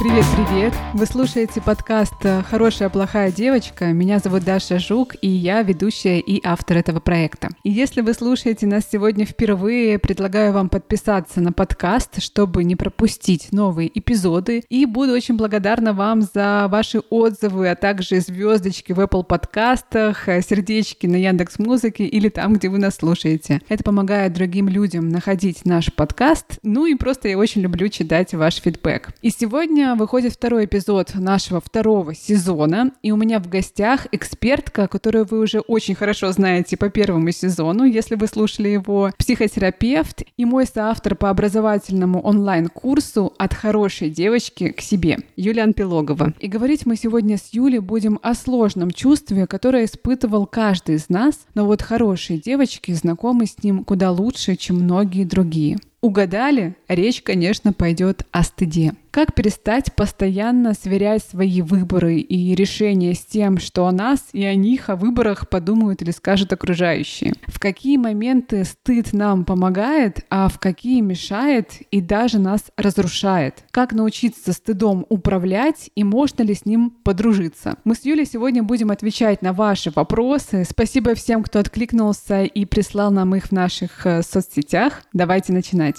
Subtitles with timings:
[0.00, 0.72] Привет-привет!
[0.94, 2.14] Вы слушаете подкаст
[2.48, 3.92] «Хорошая плохая девочка».
[3.92, 7.50] Меня зовут Даша Жук, и я ведущая и автор этого проекта.
[7.64, 13.52] И если вы слушаете нас сегодня впервые, предлагаю вам подписаться на подкаст, чтобы не пропустить
[13.52, 14.64] новые эпизоды.
[14.70, 21.06] И буду очень благодарна вам за ваши отзывы, а также звездочки в Apple подкастах, сердечки
[21.06, 23.60] на Яндекс Музыке или там, где вы нас слушаете.
[23.68, 26.58] Это помогает другим людям находить наш подкаст.
[26.62, 29.10] Ну и просто я очень люблю читать ваш фидбэк.
[29.20, 35.26] И сегодня выходит второй эпизод нашего второго сезона, и у меня в гостях экспертка, которую
[35.26, 40.66] вы уже очень хорошо знаете по первому сезону, если вы слушали его, психотерапевт и мой
[40.66, 46.34] соавтор по образовательному онлайн-курсу «От хорошей девочки к себе» Юлия Анпилогова.
[46.40, 51.40] И говорить мы сегодня с Юлей будем о сложном чувстве, которое испытывал каждый из нас,
[51.54, 55.78] но вот хорошие девочки знакомы с ним куда лучше, чем многие другие.
[56.00, 56.76] Угадали?
[56.88, 58.94] Речь, конечно, пойдет о стыде.
[59.10, 64.54] Как перестать постоянно сверять свои выборы и решения с тем, что о нас и о
[64.54, 67.32] них, о выборах подумают или скажут окружающие?
[67.48, 73.64] В какие моменты стыд нам помогает, а в какие мешает и даже нас разрушает?
[73.72, 77.78] Как научиться стыдом управлять и можно ли с ним подружиться?
[77.82, 80.64] Мы с Юлей сегодня будем отвечать на ваши вопросы.
[80.64, 85.02] Спасибо всем, кто откликнулся и прислал нам их в наших э, соцсетях.
[85.12, 85.96] Давайте начинать.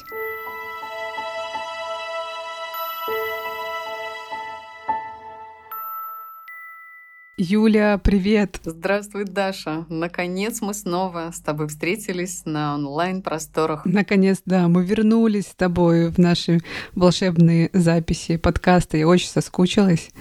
[7.44, 8.60] Юля, привет!
[8.64, 9.88] Здравствуй, Даша!
[9.90, 13.84] Наконец мы снова с тобой встретились на онлайн-просторах.
[13.84, 16.60] Наконец, да, мы вернулись с тобой в наши
[16.94, 18.98] волшебные записи подкаста.
[18.98, 20.12] Я очень соскучилась,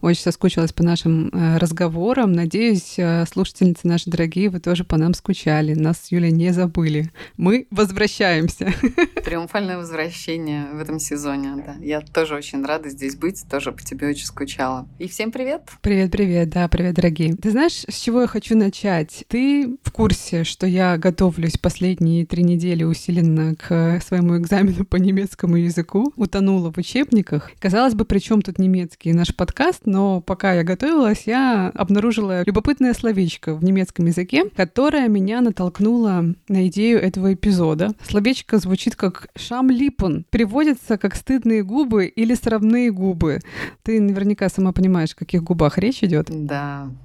[0.00, 2.32] очень соскучилась по нашим э, разговорам.
[2.32, 5.74] Надеюсь, э, слушательницы наши дорогие, вы тоже по нам скучали.
[5.74, 7.12] Нас с Юлей не забыли.
[7.36, 8.74] Мы возвращаемся.
[9.24, 11.76] Триумфальное возвращение в этом сезоне, да.
[11.80, 14.88] Я тоже очень рада здесь быть, тоже по тебе очень скучала.
[14.98, 15.70] И всем привет!
[15.80, 17.34] Привет-привет, да, привет, дорогие.
[17.34, 19.24] Ты знаешь, с чего я хочу начать?
[19.28, 25.56] Ты в курсе, что я готовлюсь последние три недели усиленно к своему экзамену по немецкому
[25.56, 27.50] языку, утонула в учебниках.
[27.58, 32.94] Казалось бы, при чем тут немецкий наш подкаст, но пока я готовилась, я обнаружила любопытное
[32.94, 37.94] словечко в немецком языке, которое меня натолкнуло на идею этого эпизода.
[38.08, 43.40] Словечко звучит как «шамлипун», переводится как «стыдные губы» или «сравные губы».
[43.82, 46.28] Ты наверняка сама понимаешь, о каких губах речь идет.
[46.30, 46.53] Да,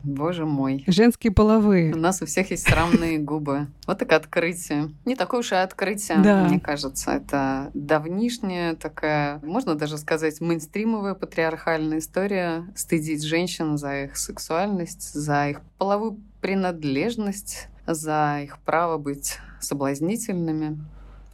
[0.03, 0.83] боже мой.
[0.87, 1.93] Женские половые.
[1.93, 3.67] У нас у всех есть срамные губы.
[3.87, 4.91] Вот такое открытие.
[5.05, 6.45] Не такое уж и открытие, да.
[6.45, 7.11] мне кажется.
[7.11, 15.49] Это давнишняя такая, можно даже сказать, мейнстримовая патриархальная история стыдить женщин за их сексуальность, за
[15.49, 20.79] их половую принадлежность, за их право быть соблазнительными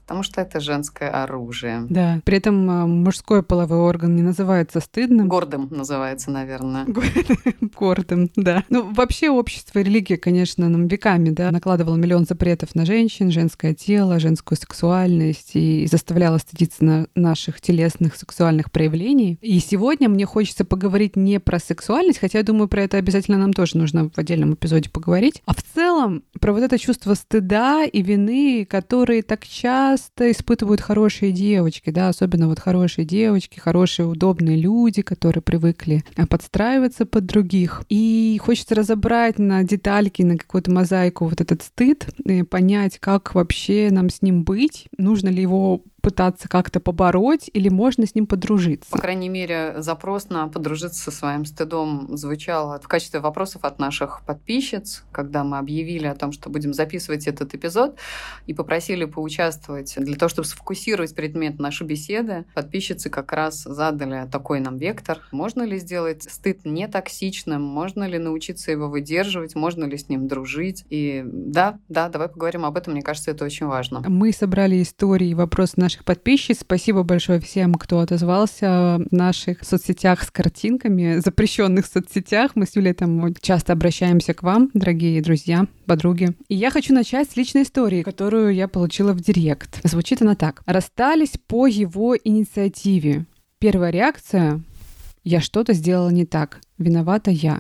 [0.06, 1.88] потому что это женское оружие.
[1.90, 2.22] Да.
[2.26, 5.28] При этом а, мужской половой орган не называется стыдным.
[5.28, 6.86] Гордым называется, наверное.
[7.76, 8.64] Гордым, да.
[8.70, 13.74] Ну, вообще общество и религия, конечно, нам веками, да, накладывало миллион запретов на женщин, женское
[13.74, 19.40] тело, женскую сексуальность и заставляло стыдиться на наших телесных сексуальных проявлений.
[19.42, 23.54] И сегодня мне хочется поговорить не про сексуальность, хотя я думаю, про это обязательно нам
[23.54, 28.04] тоже нужно в отдельном эпизоде поговорить, а в целом про вот это чувство стыда и
[28.04, 34.58] вины, которые так часто часто испытывают хорошие девочки, да, особенно вот хорошие девочки, хорошие удобные
[34.58, 37.84] люди, которые привыкли а, подстраиваться под других.
[37.88, 43.88] И хочется разобрать на детальки, на какую-то мозаику вот этот стыд, и понять, как вообще
[43.90, 48.92] нам с ним быть, нужно ли его пытаться как-то побороть или можно с ним подружиться?
[48.92, 54.22] По крайней мере, запрос на подружиться со своим стыдом звучал в качестве вопросов от наших
[54.24, 57.98] подписчиц, когда мы объявили о том, что будем записывать этот эпизод
[58.46, 62.46] и попросили поучаствовать для того, чтобы сфокусировать предмет нашей беседы.
[62.54, 65.22] Подписчицы как раз задали такой нам вектор.
[65.32, 67.64] Можно ли сделать стыд не токсичным?
[67.64, 69.56] Можно ли научиться его выдерживать?
[69.56, 70.86] Можно ли с ним дружить?
[70.92, 72.94] И да, да, давай поговорим об этом.
[72.94, 74.04] Мне кажется, это очень важно.
[74.08, 76.60] Мы собрали истории и вопросы наших наших подписчиц.
[76.60, 82.52] Спасибо большое всем, кто отозвался в наших соцсетях с картинками, запрещенных соцсетях.
[82.56, 86.34] Мы с Юлей там часто обращаемся к вам, дорогие друзья, подруги.
[86.50, 89.80] И я хочу начать с личной истории, которую я получила в Директ.
[89.84, 90.64] Звучит она так.
[90.66, 93.26] Расстались по его инициативе.
[93.60, 94.62] Первая реакция—
[95.24, 96.60] я что-то сделала не так.
[96.78, 97.60] Виновата я.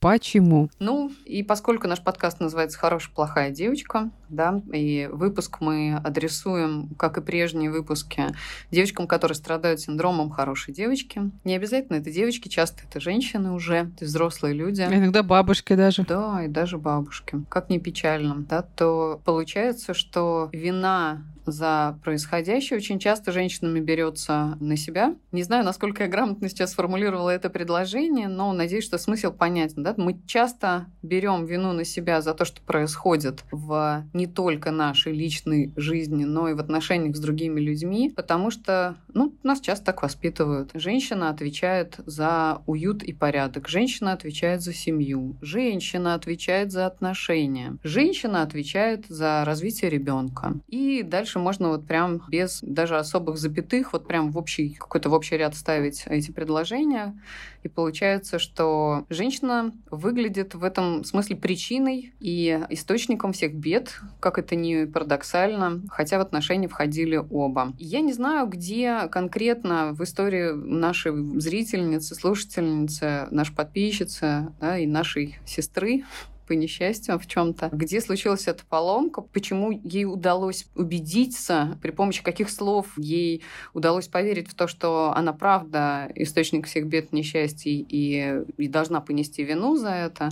[0.00, 0.70] Почему?
[0.78, 7.18] Ну, и поскольку наш подкаст называется «Хорошая, плохая девочка», да, и выпуск мы адресуем, как
[7.18, 8.26] и прежние выпуски,
[8.70, 11.30] девочкам, которые страдают синдромом хорошей девочки.
[11.44, 14.82] Не обязательно это девочки, часто это женщины уже, это взрослые люди.
[14.82, 16.04] Иногда бабушки даже.
[16.04, 17.44] Да, и даже бабушки.
[17.48, 24.76] Как не печально, да, то получается, что вина за происходящее очень часто женщинами берется на
[24.76, 25.14] себя.
[25.32, 29.82] Не знаю, насколько я грамотно сейчас сформулировала это предложение, но надеюсь, что смысл понятен.
[29.82, 29.94] Да?
[29.96, 35.72] Мы часто берем вину на себя за то, что происходит в не только нашей личной
[35.76, 40.70] жизни, но и в отношениях с другими людьми, потому что ну, нас часто так воспитывают.
[40.74, 48.42] Женщина отвечает за уют и порядок, женщина отвечает за семью, женщина отвечает за отношения, женщина
[48.42, 50.52] отвечает за развитие ребенка.
[50.68, 55.14] И дальше можно вот прям без даже особых запятых, вот прям в общий, какой-то в
[55.14, 57.18] общий ряд ставить эти предложения.
[57.62, 64.56] И получается, что женщина выглядит в этом смысле причиной и источником всех бед, как это
[64.56, 67.72] ни парадоксально, хотя в отношения входили оба.
[67.78, 75.38] Я не знаю, где конкретно в истории нашей зрительницы, слушательницы, нашей подписчицы да, и нашей
[75.46, 76.04] сестры
[76.50, 82.50] по несчастью в чем-то, где случилась эта поломка, почему ей удалось убедиться, при помощи каких
[82.50, 88.66] слов ей удалось поверить в то, что она правда источник всех бед, несчастий и, и
[88.66, 90.30] должна понести вину за это.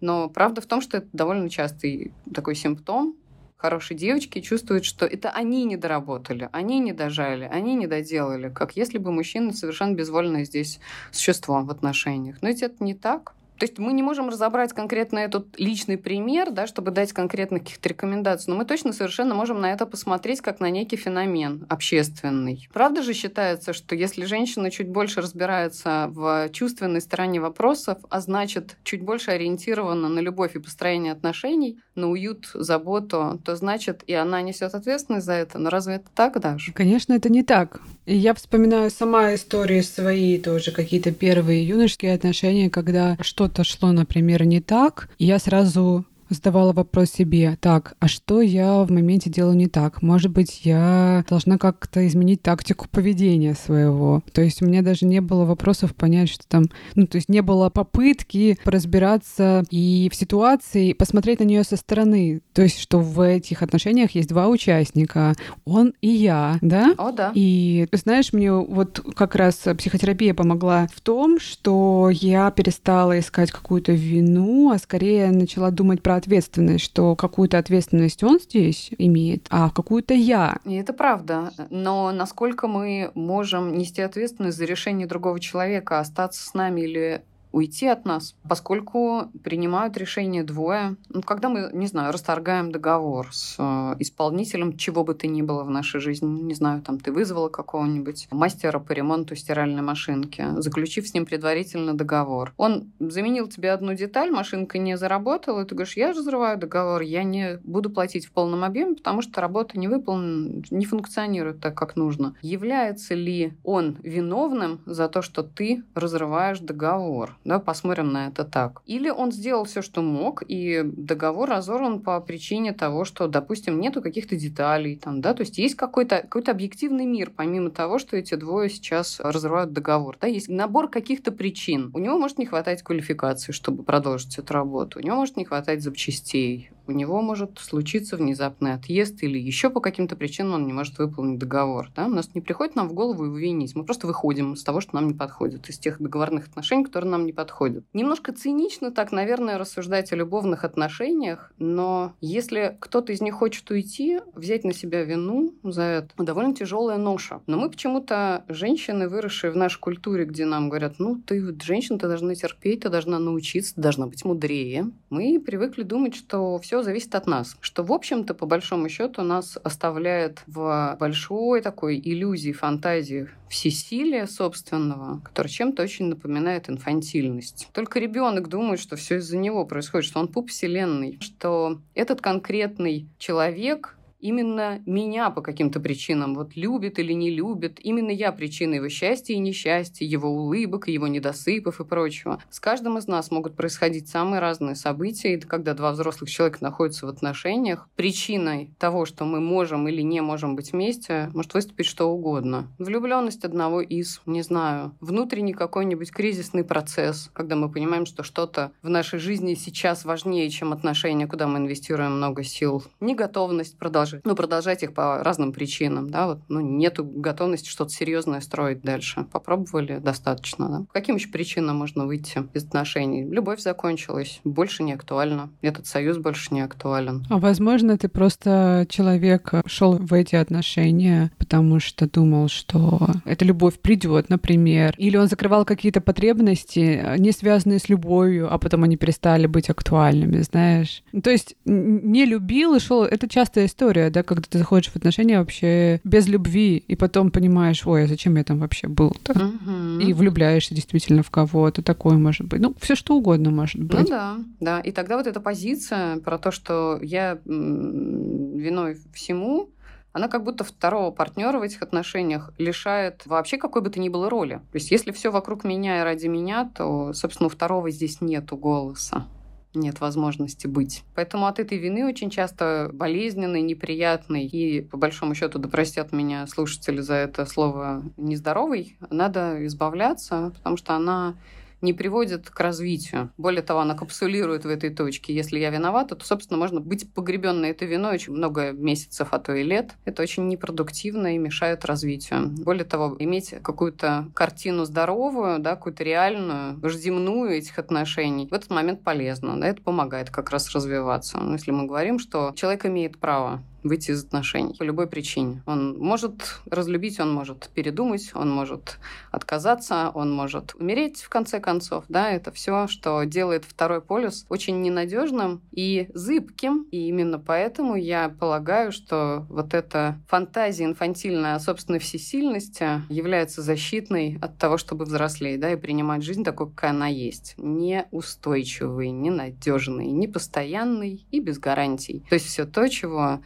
[0.00, 3.14] Но правда в том, что это довольно частый такой симптом,
[3.56, 8.76] хорошие девочки чувствуют, что это они не доработали, они не дожали, они не доделали, как
[8.76, 10.80] если бы мужчина совершенно безвольное здесь
[11.12, 12.38] существо в отношениях.
[12.42, 13.34] Но ведь это не так.
[13.60, 17.90] То есть мы не можем разобрать конкретно этот личный пример, да, чтобы дать конкретных каких-то
[17.90, 22.70] рекомендаций, но мы точно совершенно можем на это посмотреть как на некий феномен общественный.
[22.72, 28.78] Правда же считается, что если женщина чуть больше разбирается в чувственной стороне вопросов, а значит
[28.82, 34.40] чуть больше ориентирована на любовь и построение отношений, на уют, заботу, то значит и она
[34.40, 35.58] несет ответственность за это.
[35.58, 36.72] Но разве это так даже?
[36.72, 37.82] Конечно, это не так.
[38.06, 43.90] И я вспоминаю сама истории свои тоже, какие-то первые юношеские отношения, когда что что-то шло,
[43.90, 49.56] например, не так, я сразу задавала вопрос себе, так, а что я в моменте делаю
[49.56, 50.02] не так?
[50.02, 54.22] Может быть, я должна как-то изменить тактику поведения своего.
[54.32, 57.42] То есть у меня даже не было вопросов понять, что там, ну, то есть не
[57.42, 62.40] было попытки разбираться и в ситуации, посмотреть на нее со стороны.
[62.52, 65.34] То есть, что в этих отношениях есть два участника,
[65.64, 66.94] он и я, да?
[66.96, 67.32] О, да.
[67.34, 73.92] И знаешь, мне вот как раз психотерапия помогла в том, что я перестала искать какую-то
[73.92, 80.14] вину, а скорее начала думать про ответственность, что какую-то ответственность он здесь имеет, а какую-то
[80.14, 80.58] я.
[80.64, 81.52] И это правда.
[81.70, 87.86] Но насколько мы можем нести ответственность за решение другого человека, остаться с нами или уйти
[87.86, 90.96] от нас, поскольку принимают решение двое.
[91.08, 95.64] Ну, когда мы, не знаю, расторгаем договор с э, исполнителем чего бы то ни было
[95.64, 101.08] в нашей жизни, не знаю, там ты вызвала какого-нибудь мастера по ремонту стиральной машинки, заключив
[101.08, 102.52] с ним предварительно договор.
[102.56, 107.22] Он заменил тебе одну деталь, машинка не заработала, и ты говоришь, я разрываю договор, я
[107.24, 111.96] не буду платить в полном объеме, потому что работа не выполнена, не функционирует так, как
[111.96, 112.34] нужно.
[112.42, 117.36] Является ли он виновным за то, что ты разрываешь договор?
[117.44, 118.82] Да, посмотрим на это так.
[118.84, 124.02] Или он сделал все, что мог, и договор разорван по причине того, что, допустим, нету
[124.02, 128.34] каких-то деталей, там, да, то есть есть какой-то какой объективный мир, помимо того, что эти
[128.34, 130.18] двое сейчас разрывают договор.
[130.20, 131.90] Да, есть набор каких-то причин.
[131.94, 134.98] У него может не хватать квалификации, чтобы продолжить эту работу.
[134.98, 139.80] У него может не хватать запчастей у него может случиться внезапный отъезд или еще по
[139.80, 141.88] каким-то причинам он не может выполнить договор.
[141.94, 142.06] Да?
[142.06, 143.74] У нас не приходит нам в голову его винить.
[143.74, 147.26] Мы просто выходим из того, что нам не подходит, из тех договорных отношений, которые нам
[147.26, 147.84] не подходят.
[147.92, 154.20] Немножко цинично так, наверное, рассуждать о любовных отношениях, но если кто-то из них хочет уйти,
[154.34, 157.40] взять на себя вину за это довольно тяжелая ноша.
[157.46, 162.08] Но мы почему-то женщины, выросшие в нашей культуре, где нам говорят, ну, ты женщина, ты
[162.08, 164.90] должна терпеть, ты должна научиться, ты должна быть мудрее.
[165.10, 167.56] Мы привыкли думать, что все зависит от нас.
[167.60, 175.20] Что, в общем-то, по большому счету, нас оставляет в большой такой иллюзии, фантазии всесилия собственного,
[175.20, 177.68] который чем-то очень напоминает инфантильность.
[177.72, 183.08] Только ребенок думает, что все из-за него происходит, что он пуп вселенной, что этот конкретный
[183.18, 188.88] человек именно меня по каким-то причинам, вот любит или не любит, именно я причина его
[188.88, 192.42] счастья и несчастья, его улыбок, его недосыпов и прочего.
[192.50, 197.06] С каждым из нас могут происходить самые разные события, и когда два взрослых человека находятся
[197.06, 202.10] в отношениях, причиной того, что мы можем или не можем быть вместе, может выступить что
[202.10, 202.68] угодно.
[202.78, 208.88] Влюбленность одного из, не знаю, внутренний какой-нибудь кризисный процесс, когда мы понимаем, что что-то в
[208.88, 212.84] нашей жизни сейчас важнее, чем отношения, куда мы инвестируем много сил.
[213.00, 218.40] Неготовность продолжать, ну, продолжать их по разным причинам, да, вот, ну, нету готовности что-то серьезное
[218.40, 219.26] строить дальше.
[219.32, 220.78] Попробовали, достаточно, да.
[220.80, 223.24] По каким еще причинам можно выйти из отношений?
[223.24, 227.26] Любовь закончилась, больше не актуально, этот союз больше не актуален.
[227.30, 233.78] А возможно, ты просто человек шел в эти отношения, потому что думал, что эта любовь
[233.80, 239.46] придет, например, или он закрывал какие-то потребности, не связанные с любовью, а потом они перестали
[239.46, 241.02] быть актуальными, знаешь.
[241.22, 243.04] То есть не любил и шел.
[243.04, 247.86] Это частая история, да, когда ты заходишь в отношения вообще без любви, и потом понимаешь,
[247.86, 249.32] ой, а зачем я там вообще был-то?
[249.32, 250.00] Угу.
[250.00, 251.82] И влюбляешься действительно в кого-то.
[251.82, 252.60] Такое может быть.
[252.60, 254.00] Ну, все что угодно может ну быть.
[254.00, 254.80] Ну да, да.
[254.80, 259.70] И тогда вот эта позиция про то, что я виной всему,
[260.12, 264.28] она как будто второго партнера в этих отношениях лишает вообще какой бы то ни было
[264.28, 264.54] роли.
[264.72, 268.56] То есть если все вокруг меня и ради меня, то, собственно, у второго здесь нету
[268.56, 269.26] голоса
[269.74, 271.04] нет возможности быть.
[271.14, 276.46] Поэтому от этой вины очень часто болезненной, неприятной и, по большому счету, да простят меня
[276.46, 281.36] слушатели за это слово нездоровый, надо избавляться, потому что она
[281.80, 283.30] не приводит к развитию.
[283.36, 285.34] Более того, она капсулирует в этой точке.
[285.34, 289.54] Если я виновата, то, собственно, можно быть погребенной этой виной очень много месяцев, а то
[289.54, 289.94] и лет.
[290.04, 292.50] Это очень непродуктивно и мешает развитию.
[292.58, 299.02] Более того, иметь какую-то картину здоровую, да, какую-то реальную, ждемную этих отношений, в этот момент
[299.02, 299.58] полезно.
[299.58, 301.38] Да, это помогает как раз развиваться.
[301.38, 305.62] Но если мы говорим, что человек имеет право выйти из отношений по любой причине.
[305.66, 308.98] Он может разлюбить, он может передумать, он может
[309.30, 312.04] отказаться, он может умереть в конце концов.
[312.08, 316.86] Да, это все, что делает второй полюс очень ненадежным и зыбким.
[316.90, 324.38] И именно поэтому я полагаю, что вот эта фантазия инфантильная о собственной всесильности является защитной
[324.40, 327.54] от того, чтобы взрослеть, да, и принимать жизнь такой, какая она есть.
[327.56, 332.24] Неустойчивый, ненадежный, непостоянный и без гарантий.
[332.28, 333.40] То есть все то, чего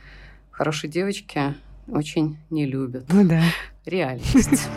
[0.55, 1.55] хорошие девочки
[1.89, 3.05] очень не любят.
[3.13, 3.43] Ну да.
[3.85, 4.69] Реальность.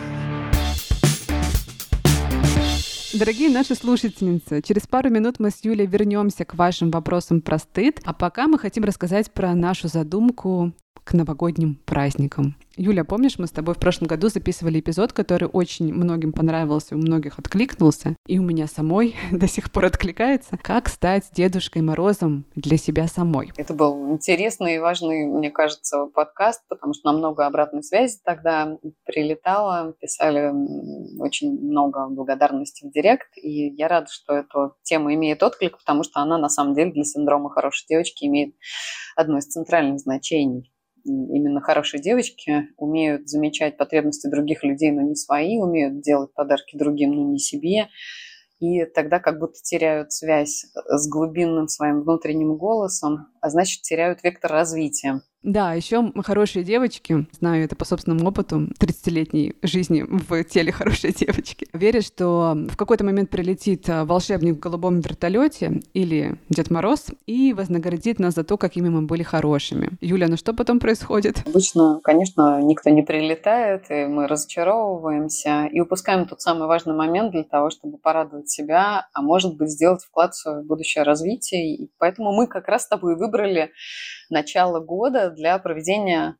[3.14, 8.00] Дорогие наши слушательницы, через пару минут мы с Юлей вернемся к вашим вопросам про стыд,
[8.04, 10.74] а пока мы хотим рассказать про нашу задумку
[11.08, 12.54] к новогодним праздникам.
[12.76, 16.98] Юля, помнишь, мы с тобой в прошлом году записывали эпизод, который очень многим понравился, у
[16.98, 20.58] многих откликнулся, и у меня самой до сих пор откликается.
[20.62, 23.50] Как стать Дедушкой Морозом для себя самой?
[23.56, 28.76] Это был интересный и важный, мне кажется, подкаст, потому что нам много обратной связи тогда
[29.06, 30.52] прилетало, писали
[31.18, 36.20] очень много благодарности в директ, и я рада, что эта тема имеет отклик, потому что
[36.20, 38.54] она на самом деле для синдрома хорошей девочки имеет
[39.16, 40.70] одно из центральных значений
[41.08, 47.12] именно хорошие девочки умеют замечать потребности других людей, но не свои, умеют делать подарки другим,
[47.12, 47.88] но не себе.
[48.60, 54.50] И тогда как будто теряют связь с глубинным своим внутренним голосом, а значит теряют вектор
[54.50, 55.22] развития.
[55.42, 61.68] Да, еще хорошие девочки, знаю это по собственному опыту 30-летней жизни в теле хорошей девочки,
[61.72, 67.52] верят, что в какой-то момент прилетит а, волшебник в голубом вертолете или Дед Мороз и
[67.52, 69.90] вознаградит нас за то, какими мы были хорошими.
[70.00, 71.42] Юля, ну что потом происходит?
[71.46, 77.44] Обычно, конечно, никто не прилетает, и мы разочаровываемся и упускаем тот самый важный момент для
[77.44, 81.76] того, чтобы порадовать себя, а может быть сделать вклад в свое будущее развитие.
[81.76, 83.72] И поэтому мы как раз с тобой выбрали
[84.30, 86.36] начало года для проведения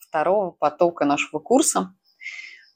[0.00, 1.94] второго потока нашего курса.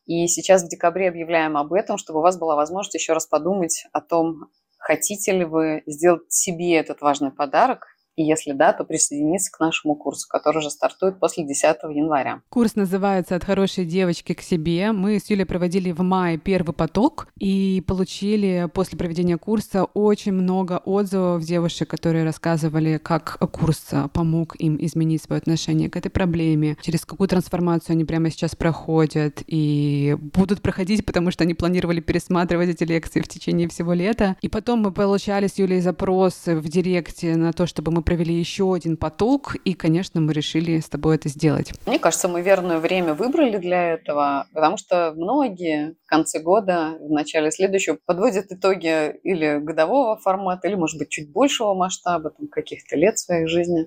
[0.07, 3.87] И сейчас в декабре объявляем об этом, чтобы у вас была возможность еще раз подумать
[3.93, 7.87] о том, хотите ли вы сделать себе этот важный подарок
[8.21, 12.43] и если да, то присоединиться к нашему курсу, который уже стартует после 10 января.
[12.51, 14.93] Курс называется «От хорошей девочки к себе».
[14.93, 20.83] Мы с Юлей проводили в мае первый поток и получили после проведения курса очень много
[20.85, 27.07] отзывов девушек, которые рассказывали, как курс помог им изменить свое отношение к этой проблеме, через
[27.07, 32.85] какую трансформацию они прямо сейчас проходят и будут проходить, потому что они планировали пересматривать эти
[32.85, 34.37] лекции в течение всего лета.
[34.43, 38.75] И потом мы получали с Юлей запросы в директе на то, чтобы мы провели еще
[38.75, 41.73] один поток, и, конечно, мы решили с тобой это сделать.
[41.87, 47.13] Мне кажется, мы верное время выбрали для этого, потому что многие в конце года, в
[47.13, 52.97] начале следующего подводят итоги или годового формата, или, может быть, чуть большего масштаба, там, каких-то
[52.97, 53.87] лет своей жизни.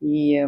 [0.00, 0.46] И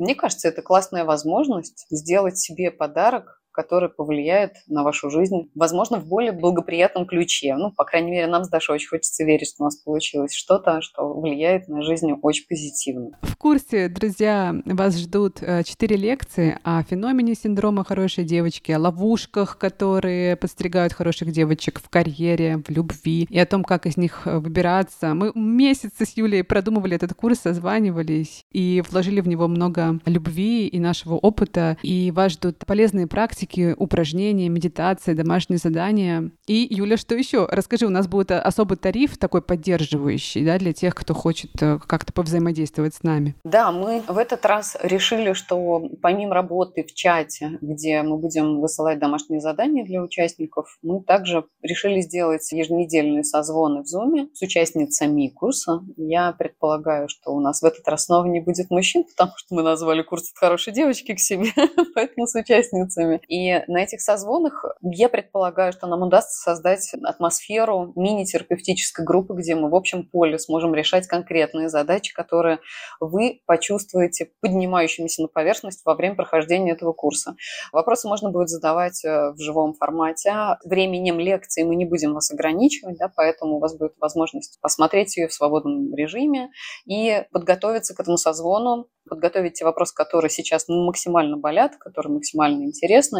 [0.00, 6.06] Мне кажется, это классная возможность сделать себе подарок который повлияет на вашу жизнь, возможно, в
[6.06, 7.54] более благоприятном ключе.
[7.56, 10.80] Ну, по крайней мере, нам с Дашей очень хочется верить, что у нас получилось что-то,
[10.80, 13.18] что влияет на жизнь очень позитивно.
[13.22, 19.58] В курсе, друзья, вас ждут э, четыре лекции о феномене синдрома хорошей девочки, о ловушках,
[19.58, 24.38] которые подстерегают хороших девочек в карьере, в любви, и о том, как из них э,
[24.38, 25.14] выбираться.
[25.14, 30.78] Мы месяцы с Юлей продумывали этот курс, созванивались и вложили в него много любви и
[30.78, 36.30] нашего опыта, и вас ждут полезные практики, практики, упражнения, медитации, домашние задания.
[36.46, 37.46] И, Юля, что еще?
[37.50, 42.12] Расскажи, у нас будет особый тариф такой поддерживающий, да, для тех, кто хочет э, как-то
[42.12, 43.34] повзаимодействовать с нами.
[43.44, 48.98] Да, мы в этот раз решили, что помимо работы в чате, где мы будем высылать
[48.98, 55.80] домашние задания для участников, мы также решили сделать еженедельные созвоны в Zoom с участницами курса.
[55.96, 59.62] Я предполагаю, что у нас в этот раз снова не будет мужчин, потому что мы
[59.62, 61.50] назвали курс от хорошей девочки к себе,
[61.94, 63.20] поэтому с участницами.
[63.30, 69.70] И на этих созвонах я предполагаю, что нам удастся создать атмосферу мини-терапевтической группы, где мы
[69.70, 72.58] в общем поле сможем решать конкретные задачи, которые
[72.98, 77.36] вы почувствуете поднимающимися на поверхность во время прохождения этого курса.
[77.72, 80.34] Вопросы можно будет задавать э, в живом формате.
[80.64, 85.28] Временем лекции мы не будем вас ограничивать, да, поэтому у вас будет возможность посмотреть ее
[85.28, 86.50] в свободном режиме
[86.84, 93.19] и подготовиться к этому созвону подготовить те вопросы, которые сейчас максимально болят, которые максимально интересны,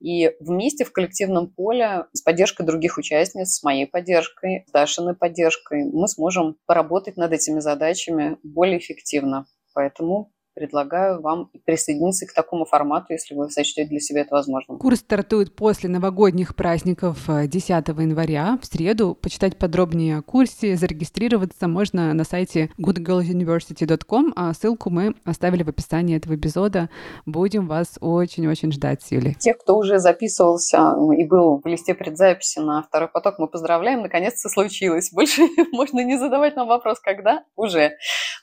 [0.00, 5.84] и вместе в коллективном поле с поддержкой других участниц, с моей поддержкой, с Дашиной поддержкой
[5.84, 9.46] мы сможем поработать над этими задачами более эффективно.
[9.74, 14.78] Поэтому предлагаю вам присоединиться к такому формату, если вы сочтете для себя это возможным.
[14.78, 19.14] Курс стартует после новогодних праздников 10 э, января, в среду.
[19.14, 26.16] Почитать подробнее о курсе, зарегистрироваться можно на сайте goodgirlsuniversity.com, а ссылку мы оставили в описании
[26.16, 26.90] этого эпизода.
[27.26, 29.34] Будем вас очень-очень ждать, Юли.
[29.34, 34.48] Тех, кто уже записывался и был в листе предзаписи на второй поток, мы поздравляем, наконец-то
[34.48, 35.12] случилось.
[35.12, 35.42] Больше
[35.72, 37.44] можно не задавать нам вопрос, когда?
[37.56, 37.92] Уже.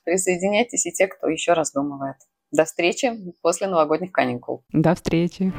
[0.06, 2.18] Присоединяйтесь и те, кто еще раздумывает бывает.
[2.52, 3.12] До встречи
[3.42, 4.64] после новогодних каникул.
[4.72, 5.52] До встречи.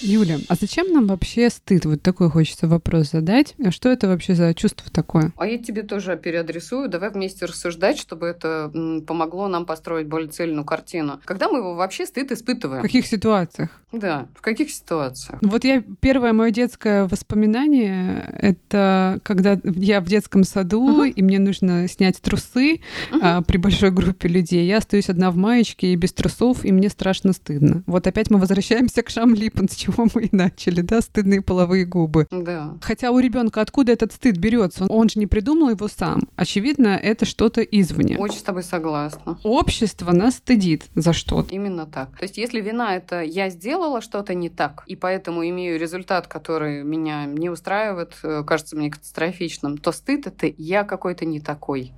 [0.00, 1.84] Юля, а зачем нам вообще стыд?
[1.84, 3.54] Вот такой хочется вопрос задать.
[3.64, 5.32] А что это вообще за чувство такое?
[5.36, 6.88] А я тебе тоже переадресую.
[6.88, 8.70] Давай вместе рассуждать, чтобы это
[9.06, 11.20] помогло нам построить более цельную картину.
[11.24, 12.80] Когда мы его вообще стыд испытываем?
[12.80, 13.70] В каких ситуациях?
[13.92, 15.38] Да, в каких ситуациях?
[15.42, 21.04] Вот я первое мое детское воспоминание это когда я в детском саду угу.
[21.04, 23.20] и мне нужно снять трусы угу.
[23.22, 24.66] а, при большой группе людей.
[24.66, 27.82] Я остаюсь одна в маечке и без трусов, и мне страшно стыдно.
[27.86, 31.84] Вот опять мы возвращаемся к Шам Липпен, с чего мы и начали, да, стыдные половые
[31.84, 32.26] губы.
[32.30, 32.76] Да.
[32.80, 34.86] Хотя у ребенка откуда этот стыд берется?
[34.86, 36.22] Он же не придумал его сам.
[36.36, 38.18] Очевидно, это что-то извне.
[38.18, 39.38] Очень с тобой согласна.
[39.42, 41.54] Общество нас стыдит за что-то.
[41.54, 42.16] Именно так.
[42.16, 46.82] То есть, если вина это я сделала что-то не так, и поэтому имею результат, который
[46.82, 51.92] меня не устраивает, э, кажется мне катастрофичным, то стыд это я какой-то не такой.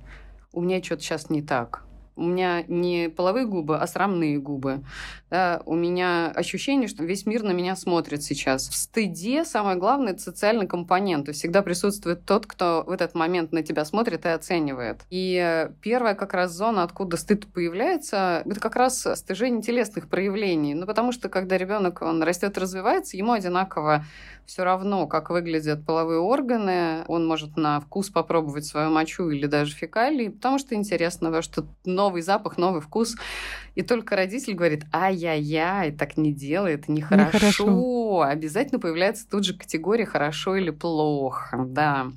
[0.51, 1.83] У меня что-то сейчас не так
[2.15, 4.83] у меня не половые губы, а срамные губы.
[5.29, 8.69] Да, у меня ощущение, что весь мир на меня смотрит сейчас.
[8.69, 11.25] В стыде самое главное— это социальный компонент.
[11.25, 15.01] То есть всегда присутствует тот, кто в этот момент на тебя смотрит и оценивает.
[15.09, 20.75] И первая как раз зона, откуда стыд появляется, это как раз стыжение телесных проявлений.
[20.75, 24.05] Ну, потому что когда ребенок он растет развивается, ему одинаково
[24.45, 29.73] все равно, как выглядят половые органы, он может на вкус попробовать свою мочу или даже
[29.73, 33.15] фекалии, потому что интересно, что новый запах, новый вкус.
[33.75, 37.37] И только родитель говорит, ай-яй-яй, так не делай, это нехорошо.
[37.37, 38.21] нехорошо.
[38.21, 41.65] Обязательно появляется тут же категория хорошо или плохо.
[41.67, 42.11] Да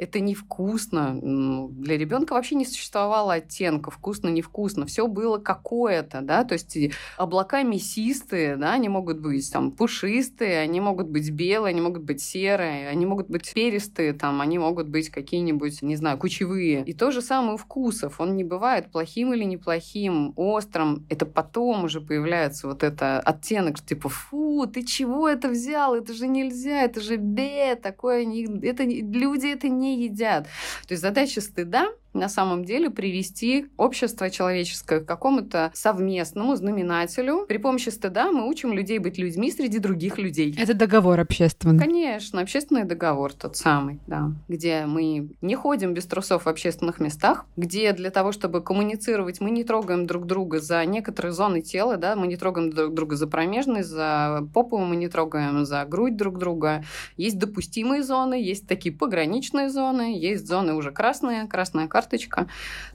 [0.00, 1.18] это невкусно.
[1.70, 4.86] Для ребенка вообще не существовало оттенка вкусно, невкусно.
[4.86, 6.76] Все было какое-то, да, то есть
[7.18, 12.22] облака мясистые, да, они могут быть там пушистые, они могут быть белые, они могут быть
[12.22, 16.82] серые, они могут быть перистые, там, они могут быть какие-нибудь, не знаю, кучевые.
[16.84, 18.20] И то же самое у вкусов.
[18.20, 20.89] Он не бывает плохим или неплохим, острым.
[21.08, 25.94] Это потом уже появляется вот это оттенок, типа, фу, ты чего это взял?
[25.94, 30.44] Это же нельзя, это же бе, такое, не, это люди это не едят.
[30.86, 37.46] То есть задача стыда на самом деле привести общество человеческое к какому-то совместному знаменателю.
[37.46, 40.54] При помощи стыда мы учим людей быть людьми среди других людей.
[40.58, 41.78] Это договор общественный.
[41.78, 47.46] Конечно, общественный договор тот самый, да, где мы не ходим без трусов в общественных местах,
[47.56, 52.16] где для того, чтобы коммуницировать, мы не трогаем друг друга за некоторые зоны тела, да,
[52.16, 56.38] мы не трогаем друг друга за промежность, за попу мы не трогаем, за грудь друг
[56.38, 56.84] друга.
[57.16, 62.44] Есть допустимые зоны, есть такие пограничные зоны, есть зоны уже красные, красная карта, карточка.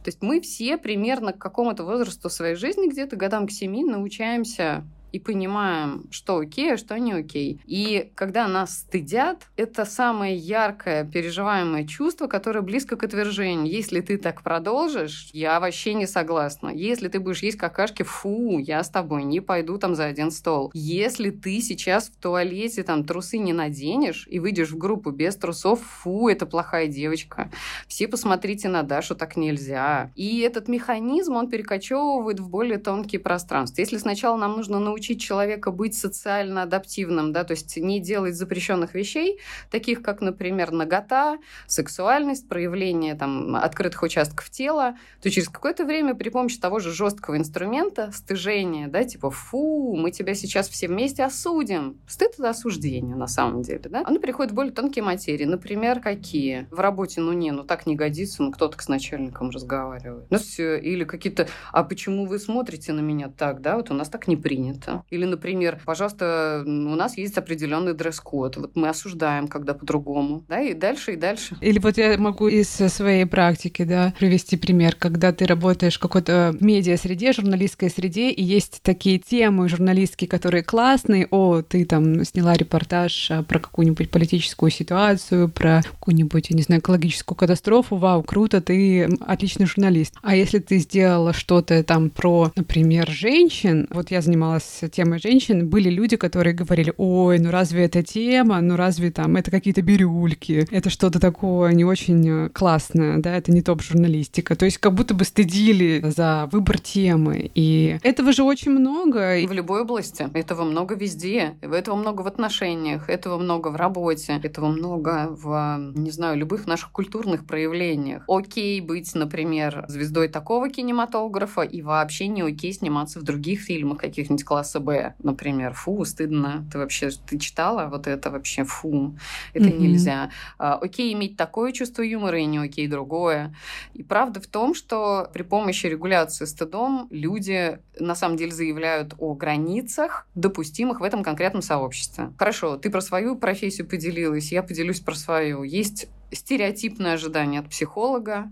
[0.04, 4.84] То есть мы все примерно к какому-то возрасту своей жизни, где-то годам к семи, научаемся
[5.16, 7.62] и понимаем, что окей, а что не окей.
[7.66, 13.72] И когда нас стыдят, это самое яркое переживаемое чувство, которое близко к отвержению.
[13.72, 16.68] Если ты так продолжишь, я вообще не согласна.
[16.68, 20.70] Если ты будешь есть какашки, фу, я с тобой не пойду там за один стол.
[20.74, 25.80] Если ты сейчас в туалете там трусы не наденешь и выйдешь в группу без трусов,
[25.82, 27.50] фу, это плохая девочка.
[27.88, 30.12] Все посмотрите на Дашу, так нельзя.
[30.16, 33.82] И этот механизм, он перекочевывает в более тонкие пространства.
[33.82, 38.36] Если сначала нам нужно научиться учить человека быть социально адаптивным, да, то есть не делать
[38.36, 39.40] запрещенных вещей,
[39.70, 41.38] таких как, например, нагота,
[41.68, 47.38] сексуальность, проявление там, открытых участков тела, то через какое-то время при помощи того же жесткого
[47.38, 52.00] инструмента, стыжения, да, типа «фу, мы тебя сейчас все вместе осудим».
[52.08, 54.04] Стыд— это осуждение на самом деле, да?
[54.06, 55.46] Оно переходит в более тонкие материи.
[55.46, 56.68] Например, какие?
[56.72, 60.26] В работе, ну не, ну так не годится, ну кто-то с начальником разговаривает.
[60.30, 64.10] Ну все, или какие-то «а почему вы смотрите на меня так, да, вот у нас
[64.10, 64.95] так не принято».
[65.10, 68.58] Или, например, пожалуйста, у нас есть определенный дресс-код.
[68.58, 70.44] Вот мы осуждаем, когда по-другому.
[70.48, 71.56] Да, и дальше, и дальше.
[71.62, 76.56] Или вот я могу из своей практики, да, привести пример, когда ты работаешь в какой-то
[76.60, 81.28] медиа-среде, журналистской среде, и есть такие темы журналистские, которые классные.
[81.32, 86.82] О, ты там сняла репортаж а, про какую-нибудь политическую ситуацию, про какую-нибудь, я не знаю,
[86.82, 87.96] экологическую катастрофу.
[87.98, 90.16] Вау, круто, ты отличный журналист.
[90.22, 95.90] А если ты сделала что-то там про, например, женщин, вот я занималась темой женщин, были
[95.90, 100.90] люди, которые говорили, ой, ну разве это тема, ну разве там это какие-то бирюльки, это
[100.90, 104.56] что-то такое не очень э, классное, да, это не топ-журналистика.
[104.56, 107.52] То есть как будто бы стыдили за выбор темы.
[107.56, 109.38] И этого же очень много.
[109.48, 110.28] В любой области.
[110.34, 111.56] Этого много везде.
[111.62, 116.92] Этого много в отношениях, этого много в работе, этого много в, не знаю, любых наших
[116.92, 118.24] культурных проявлениях.
[118.28, 124.44] Окей быть, например, звездой такого кинематографа и вообще не окей сниматься в других фильмах каких-нибудь
[124.44, 125.74] классных КСБ, например.
[125.74, 126.66] Фу, стыдно.
[126.72, 128.64] Ты вообще, ты читала вот это вообще?
[128.64, 129.16] Фу,
[129.54, 129.78] это mm-hmm.
[129.78, 130.32] нельзя.
[130.58, 133.56] А, окей иметь такое чувство юмора и не окей другое.
[133.94, 139.34] И правда в том, что при помощи регуляции стыдом люди на самом деле заявляют о
[139.36, 142.32] границах, допустимых в этом конкретном сообществе.
[142.38, 145.64] Хорошо, ты про свою профессию поделилась, я поделюсь про свою.
[145.64, 148.52] Есть стереотипное ожидание от психолога,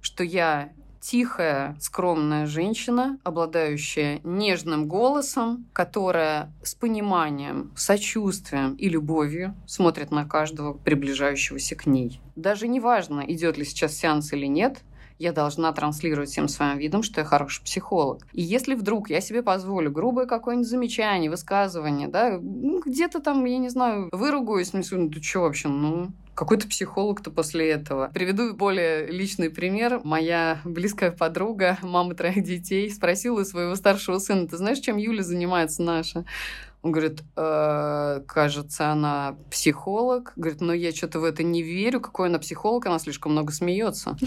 [0.00, 0.70] что я
[1.04, 10.72] тихая, скромная женщина, обладающая нежным голосом, которая с пониманием, сочувствием и любовью смотрит на каждого
[10.72, 12.22] приближающегося к ней.
[12.36, 14.82] Даже неважно, идет ли сейчас сеанс или нет,
[15.18, 18.26] я должна транслировать всем своим видом, что я хороший психолог.
[18.32, 23.58] И если вдруг я себе позволю грубое какое-нибудь замечание, высказывание, да, ну, где-то там, я
[23.58, 28.10] не знаю, выругаюсь, ну, ну ты что вообще, ну, какой-то психолог-то после этого.
[28.12, 30.00] Приведу более личный пример.
[30.04, 35.82] Моя близкая подруга, мама троих детей, спросила своего старшего сына, ты знаешь, чем Юля занимается
[35.82, 36.24] наша?
[36.82, 40.34] Он говорит, э, кажется, она психолог.
[40.36, 41.98] Говорит, но я что-то в это не верю.
[41.98, 42.84] Какой она психолог?
[42.84, 44.18] Она слишком много смеется.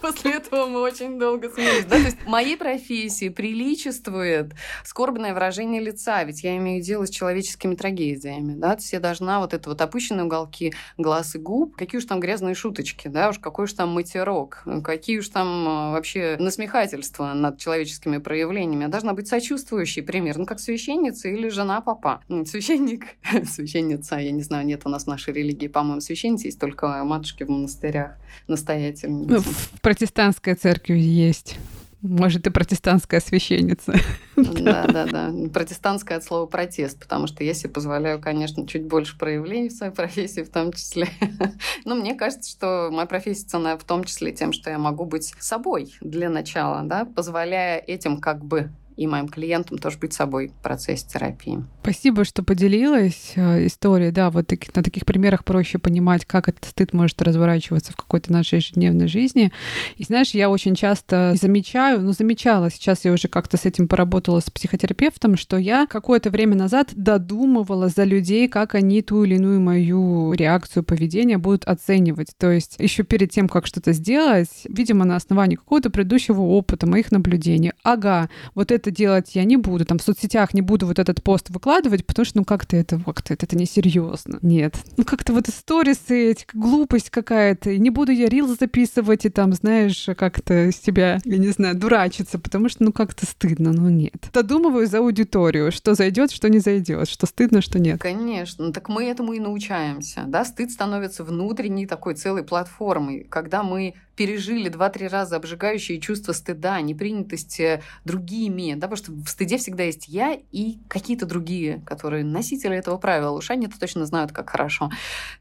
[0.02, 1.84] После этого мы очень долго смеялись.
[1.84, 1.96] Да?
[1.96, 4.52] То есть моей профессии приличествует
[4.84, 8.54] скорбное выражение лица, ведь я имею дело с человеческими трагедиями.
[8.54, 8.76] Да?
[8.76, 12.20] То есть я должна вот это вот опущенные уголки глаз и губ, какие уж там
[12.20, 17.58] грязные шуточки, да, уж какой уж там матерок, какие уж там э, вообще насмехательства над
[17.58, 18.82] человеческими проявлениями.
[18.82, 22.22] Я должна быть сочувствующей примерно как священница или жена папа.
[22.46, 23.06] Священник,
[23.44, 27.48] священница, я не знаю, нет у нас нашей религии, по-моему, священницы есть только матушки в
[27.48, 29.34] монастырях, настоятельницы.
[29.34, 29.42] Ну,
[29.90, 31.58] протестантской церкви есть.
[32.00, 33.94] Может, и протестантская священница.
[34.36, 35.32] Да, да, да.
[35.52, 39.92] Протестантская от слова протест, потому что я себе позволяю, конечно, чуть больше проявлений в своей
[39.92, 41.08] профессии в том числе.
[41.84, 45.34] Но мне кажется, что моя профессия ценная в том числе тем, что я могу быть
[45.40, 50.62] собой для начала, да, позволяя этим как бы и моим клиентам тоже быть собой в
[50.62, 51.64] процессе терапии.
[51.80, 54.10] Спасибо, что поделилась э, историей.
[54.10, 58.56] Да, вот на таких примерах проще понимать, как этот стыд может разворачиваться в какой-то нашей
[58.56, 59.52] ежедневной жизни.
[59.96, 64.40] И знаешь, я очень часто замечаю, ну, замечала, сейчас я уже как-то с этим поработала
[64.40, 69.62] с психотерапевтом, что я какое-то время назад додумывала за людей, как они ту или иную
[69.62, 72.34] мою реакцию поведения будут оценивать.
[72.36, 77.10] То есть еще перед тем, как что-то сделать, видимо, на основании какого-то предыдущего опыта, моих
[77.10, 77.72] наблюдений.
[77.82, 79.84] Ага, вот это это делать я не буду.
[79.84, 83.32] Там в соцсетях не буду вот этот пост выкладывать, потому что, ну, как-то это, как-то
[83.34, 84.38] это, это несерьезно.
[84.42, 84.76] Нет.
[84.96, 87.76] Ну, как-то вот сторисы, эти, глупость какая-то.
[87.78, 92.68] Не буду я рил записывать и там, знаешь, как-то себя, я не знаю, дурачиться, потому
[92.68, 94.28] что, ну, как-то стыдно, ну, нет.
[94.32, 98.00] Додумываю за аудиторию, что зайдет, что не зайдет, что стыдно, что нет.
[98.00, 98.72] Конечно.
[98.72, 100.44] Так мы этому и научаемся, да?
[100.44, 107.82] Стыд становится внутренней такой целой платформой, когда мы пережили два-три раза обжигающие чувства стыда, непринятости
[108.04, 112.98] другими, да, потому что в стыде всегда есть я и какие-то другие, которые носители этого
[112.98, 113.30] правила.
[113.30, 114.90] Уж они это точно знают, как хорошо.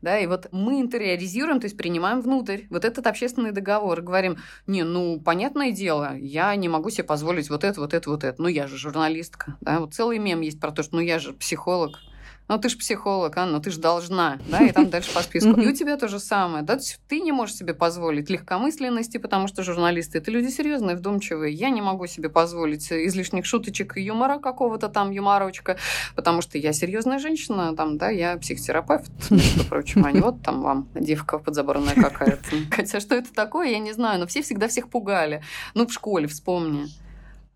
[0.02, 4.86] Да, и вот мы интериоризируем, то есть принимаем внутрь вот этот общественный договор говорим, не,
[4.86, 8.42] ну, понятное дело, я не могу себе позволить вот это, вот это, вот это.
[8.42, 9.58] Ну, я же журналистка.
[9.60, 9.82] Да?
[9.82, 12.00] Вот целый мем есть про то, что ну, я же психолог
[12.50, 15.52] ну ты же психолог, Анна, ну ты же должна, да, и там дальше по списку.
[15.62, 19.64] И у тебя то же самое, да, ты не можешь себе позволить легкомысленности, потому что
[19.64, 21.54] журналисты это люди серьезные, вдумчивые.
[21.54, 25.78] Я не могу себе позволить излишних шуточек и юмора какого-то там, юморочка,
[26.16, 30.62] потому что я серьезная женщина, там, да, я психотерапевт, между прочим, а не вот там
[30.62, 32.50] вам девка подзаборная какая-то.
[32.72, 35.44] Хотя что это такое, я не знаю, но все всегда всех пугали.
[35.76, 36.88] Ну, в школе, вспомни.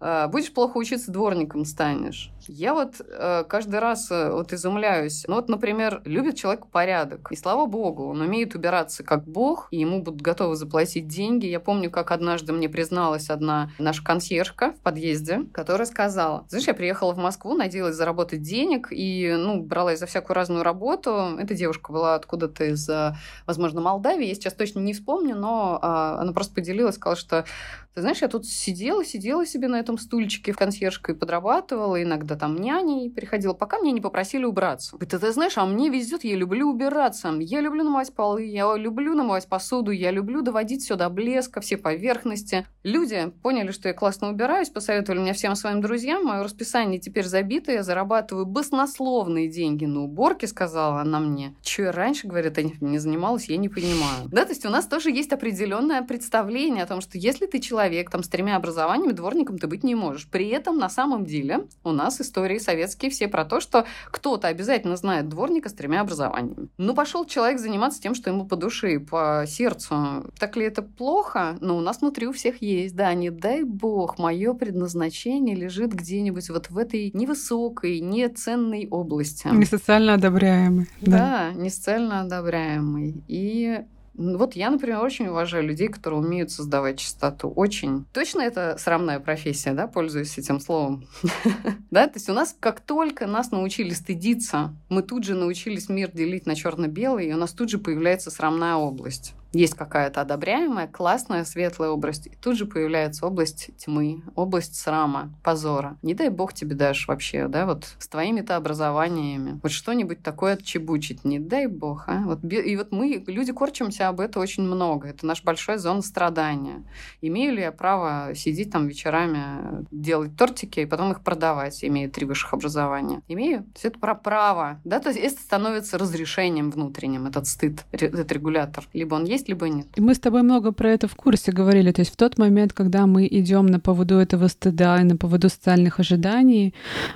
[0.06, 2.30] А, будешь плохо учиться, дворником станешь.
[2.48, 5.24] Я вот э, каждый раз э, вот изумляюсь.
[5.28, 7.32] Ну вот, например, любит человек порядок.
[7.32, 11.46] И слава богу, он умеет убираться как бог, и ему будут готовы заплатить деньги.
[11.46, 16.74] Я помню, как однажды мне призналась одна наша консьержка в подъезде, которая сказала, знаешь, я
[16.74, 21.38] приехала в Москву, надеялась заработать денег, и, ну, бралась за всякую разную работу.
[21.40, 25.86] Эта девушка была откуда-то из, э, возможно, Молдавии, я сейчас точно не вспомню, но э,
[25.86, 27.46] она просто поделилась, сказала, что
[27.94, 32.33] ты знаешь, я тут сидела, сидела себе на этом стульчике в консьержке и подрабатывала, иногда
[32.34, 34.96] иногда там няней приходила, пока мне не попросили убраться.
[34.96, 39.14] Говорит, ты знаешь, а мне везет, я люблю убираться, я люблю намывать полы, я люблю
[39.14, 42.66] намывать посуду, я люблю доводить все до блеска, все поверхности.
[42.84, 47.72] Люди поняли, что я классно убираюсь, посоветовали мне всем своим друзьям, мое расписание теперь забито,
[47.72, 51.56] я зарабатываю баснословные деньги на уборке, сказала она мне.
[51.62, 54.28] Че я раньше, говорит, этим не занималась, я не понимаю.
[54.28, 58.10] Да, то есть у нас тоже есть определенное представление о том, что если ты человек
[58.10, 60.28] там с тремя образованиями, дворником ты быть не можешь.
[60.30, 64.96] При этом на самом деле у нас истории советские все про то, что кто-то обязательно
[64.96, 66.70] знает дворника с тремя образованиями.
[66.78, 70.32] Ну, пошел человек заниматься тем, что ему по душе, по сердцу.
[70.40, 71.58] Так ли это плохо?
[71.62, 72.96] Но ну, у нас внутри у всех есть.
[72.96, 79.48] Да, не дай бог, мое предназначение лежит где-нибудь вот в этой невысокой, неценной области.
[79.48, 80.88] Не социально одобряемый.
[81.02, 83.24] Да, да не социально одобряемый.
[83.28, 83.82] И
[84.16, 87.50] вот я, например, очень уважаю людей, которые умеют создавать чистоту.
[87.50, 88.06] Очень.
[88.14, 91.08] Точно это срамная профессия, да, пользуюсь этим словом.
[91.92, 96.12] да, то есть у нас как только нас научили стыдиться, мы тут же научились мир
[96.12, 101.46] делить на черно-белый, и у нас тут же появляется срамная область есть какая-то одобряемая, классная,
[101.46, 105.98] светлая область, и тут же появляется область тьмы, область срама, позора.
[106.02, 109.60] Не дай бог тебе дашь вообще, да, вот с твоими-то образованиями.
[109.62, 112.24] Вот что-нибудь такое отчебучить, не дай бог, а.
[112.26, 115.08] Вот, и вот мы, люди, корчимся об это очень много.
[115.08, 116.84] Это наш большой зона страдания.
[117.22, 122.26] Имею ли я право сидеть там вечерами, делать тортики и потом их продавать, имея три
[122.26, 123.22] высших образования?
[123.28, 123.64] Имею.
[123.64, 128.32] То есть это про право, да, то есть это становится разрешением внутренним, этот стыд, этот
[128.32, 128.86] регулятор.
[128.94, 129.88] Либо он есть, есть, либо нет.
[129.96, 131.92] И мы с тобой много про это в курсе говорили.
[131.92, 135.50] То есть в тот момент, когда мы идем на поводу этого стыда и на поводу
[135.50, 136.74] социальных ожиданий,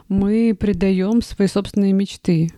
[0.10, 2.52] мы предаем свои собственные мечты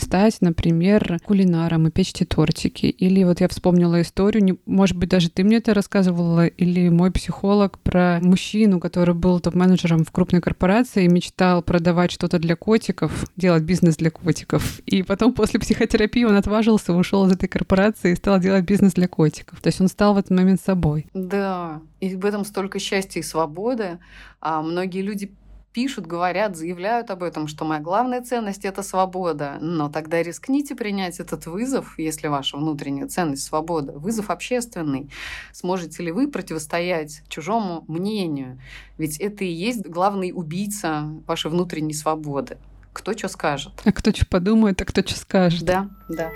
[0.00, 2.86] стать, например, кулинаром и печь тортики.
[2.86, 7.10] Или вот я вспомнила историю, не, может быть, даже ты мне это рассказывала, или мой
[7.10, 13.26] психолог про мужчину, который был топ-менеджером в крупной корпорации и мечтал продавать что-то для котиков,
[13.36, 14.80] делать бизнес для котиков.
[14.86, 19.08] И потом после психотерапии он отважился, ушел из этой корпорации и стал делать бизнес для
[19.08, 19.60] котиков.
[19.60, 21.06] То есть он стал в этот момент собой.
[21.14, 23.98] Да, и в этом столько счастья и свободы.
[24.40, 25.30] А многие люди
[25.72, 29.58] пишут, говорят, заявляют об этом, что моя главная ценность— это свобода.
[29.60, 33.92] Но тогда рискните принять этот вызов, если ваша внутренняя ценность— свобода.
[33.92, 35.10] Вызов общественный.
[35.52, 38.60] Сможете ли вы противостоять чужому мнению?
[38.98, 42.58] Ведь это и есть главный убийца вашей внутренней свободы.
[42.92, 43.72] Кто что скажет.
[43.84, 45.64] А кто что подумает, а кто что скажет.
[45.64, 46.30] Да, да.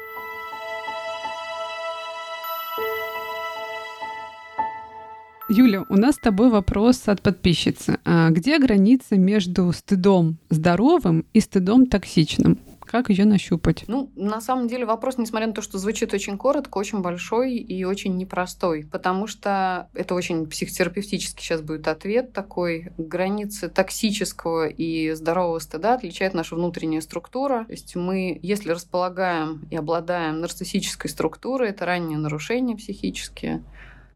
[5.48, 8.00] Юля, у нас с тобой вопрос от подписчицы.
[8.04, 12.58] А где граница между стыдом здоровым и стыдом токсичным?
[12.80, 13.84] Как ее нащупать?
[13.86, 17.84] Ну, на самом деле вопрос, несмотря на то, что звучит очень коротко, очень большой и
[17.84, 22.92] очень непростой, потому что это очень психотерапевтический сейчас будет ответ такой.
[22.96, 27.64] Границы токсического и здорового стыда отличает наша внутренняя структура.
[27.66, 33.62] То есть мы, если располагаем и обладаем нарциссической структурой, это ранние нарушения психические,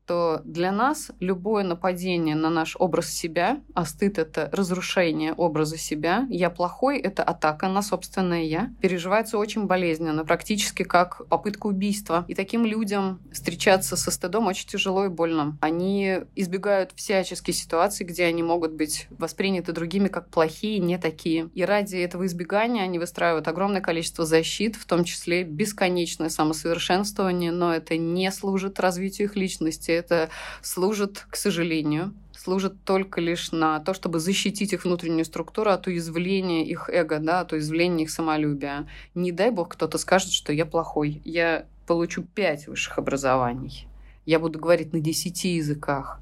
[0.07, 6.27] то для нас любое нападение на наш образ себя, а стыд— это разрушение образа себя,
[6.31, 12.25] я плохой— это атака на собственное я, переживается очень болезненно, практически как попытка убийства.
[12.29, 15.57] И таким людям встречаться со стыдом очень тяжело и больно.
[15.61, 21.51] Они избегают всяческих ситуаций, где они могут быть восприняты другими как плохие, не такие.
[21.55, 27.75] И ради этого избегания они выстраивают огромное количество защит, в том числе бесконечное самосовершенствование, но
[27.75, 30.31] это не служит развитию их личности, это
[30.63, 36.65] служит, к сожалению, служит только лишь на то, чтобы защитить их внутреннюю структуру от уязвления
[36.67, 38.89] их эго, да, от уязвления их самолюбия.
[39.15, 41.21] Не дай бог кто-то скажет, что я плохой.
[41.25, 43.87] Я получу пять высших образований.
[44.25, 46.21] Я буду говорить на десяти языках.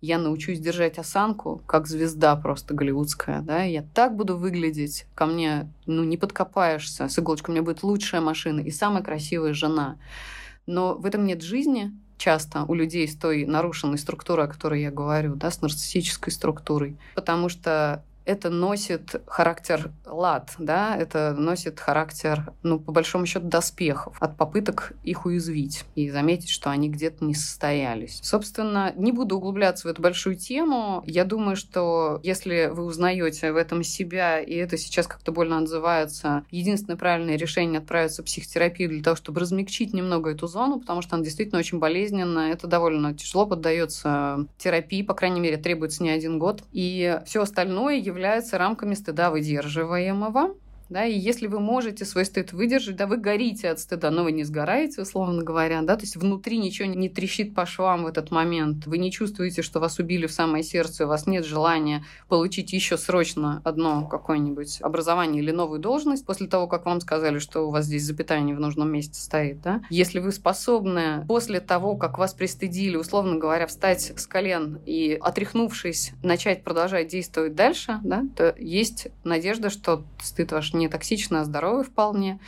[0.00, 5.72] Я научусь держать осанку, как звезда просто голливудская, да, я так буду выглядеть, ко мне,
[5.86, 9.96] ну, не подкопаешься, с иголочкой у меня будет лучшая машина и самая красивая жена.
[10.66, 14.90] Но в этом нет жизни, часто у людей с той нарушенной структурой, о которой я
[14.90, 16.96] говорю, да, с нарциссической структурой.
[17.14, 24.16] Потому что это носит характер лад, да, это носит характер, ну, по большому счету, доспехов
[24.20, 28.18] от попыток их уязвить и заметить, что они где-то не состоялись.
[28.22, 31.02] Собственно, не буду углубляться в эту большую тему.
[31.06, 36.44] Я думаю, что если вы узнаете в этом себя, и это сейчас как-то больно отзывается,
[36.50, 41.14] единственное правильное решение отправиться в психотерапию для того, чтобы размягчить немного эту зону, потому что
[41.14, 46.40] она действительно очень болезненная, это довольно тяжело поддается терапии, по крайней мере, требуется не один
[46.40, 46.64] год.
[46.72, 50.54] И все остальное является рамками стыда выдерживаемого.
[50.88, 54.32] Да, и если вы можете свой стыд выдержать, да, вы горите от стыда, но вы
[54.32, 58.30] не сгораете, условно говоря, да, то есть внутри ничего не трещит по швам в этот
[58.30, 62.72] момент, вы не чувствуете, что вас убили в самое сердце, у вас нет желания получить
[62.72, 67.70] еще срочно одно какое-нибудь образование или новую должность после того, как вам сказали, что у
[67.70, 69.82] вас здесь запятая не в нужном месте стоит, да.
[69.90, 76.12] Если вы способны после того, как вас пристыдили, условно говоря, встать с колен и, отряхнувшись,
[76.22, 81.84] начать продолжать действовать дальше, да, то есть надежда, что стыд ваш не токсично, а здоровый
[81.84, 82.38] вполне.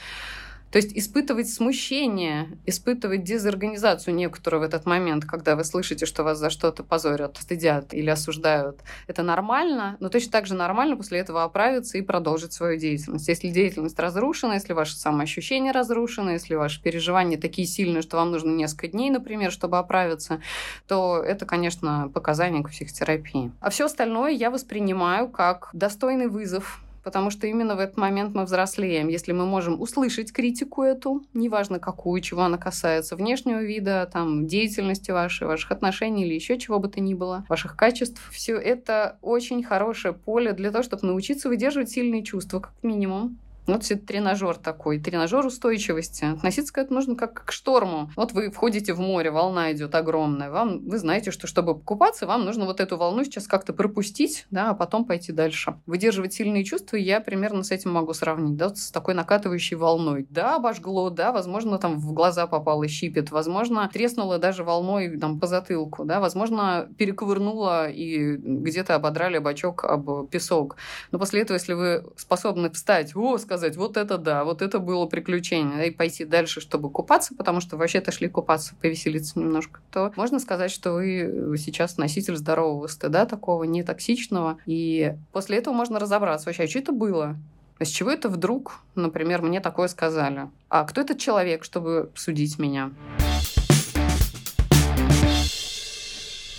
[0.70, 6.38] То есть испытывать смущение, испытывать дезорганизацию некоторую в этот момент, когда вы слышите, что вас
[6.38, 11.44] за что-то позорят, стыдят или осуждают, это нормально, но точно так же нормально после этого
[11.44, 13.28] оправиться и продолжить свою деятельность.
[13.28, 18.50] Если деятельность разрушена, если ваше самоощущение разрушено, если ваши переживания такие сильные, что вам нужно
[18.50, 20.42] несколько дней, например, чтобы оправиться,
[20.86, 23.52] то это, конечно, показание к психотерапии.
[23.60, 28.44] А все остальное я воспринимаю как достойный вызов потому что именно в этот момент мы
[28.44, 29.08] взрослеем.
[29.08, 35.10] Если мы можем услышать критику эту, неважно какую, чего она касается, внешнего вида, там, деятельности
[35.10, 39.62] вашей, ваших отношений или еще чего бы то ни было, ваших качеств, все это очень
[39.62, 43.38] хорошее поле для того, чтобы научиться выдерживать сильные чувства, как минимум,
[43.74, 46.24] вот это тренажер такой, тренажер устойчивости.
[46.24, 48.10] Относиться к этому нужно как к шторму.
[48.16, 50.50] Вот вы входите в море, волна идет огромная.
[50.50, 54.70] Вам, вы знаете, что чтобы купаться, вам нужно вот эту волну сейчас как-то пропустить, да,
[54.70, 55.76] а потом пойти дальше.
[55.86, 60.26] Выдерживать сильные чувства я примерно с этим могу сравнить, да, с такой накатывающей волной.
[60.30, 65.46] Да, обожгло, да, возможно, там в глаза попало щипет, возможно, треснуло даже волной там по
[65.46, 70.76] затылку, да, возможно, перековырнуло и где-то ободрали бачок об песок.
[71.12, 74.78] Но после этого, если вы способны встать, о, сказать, сказать, вот это да, вот это
[74.78, 80.12] было приключение, и пойти дальше, чтобы купаться, потому что вообще-то шли купаться, повеселиться немножко, то
[80.16, 85.98] можно сказать, что вы сейчас носитель здорового стыда, такого не токсичного, и после этого можно
[85.98, 87.36] разобраться вообще, а что это было?
[87.78, 90.48] А с чего это вдруг, например, мне такое сказали?
[90.68, 92.90] А кто этот человек, чтобы судить меня?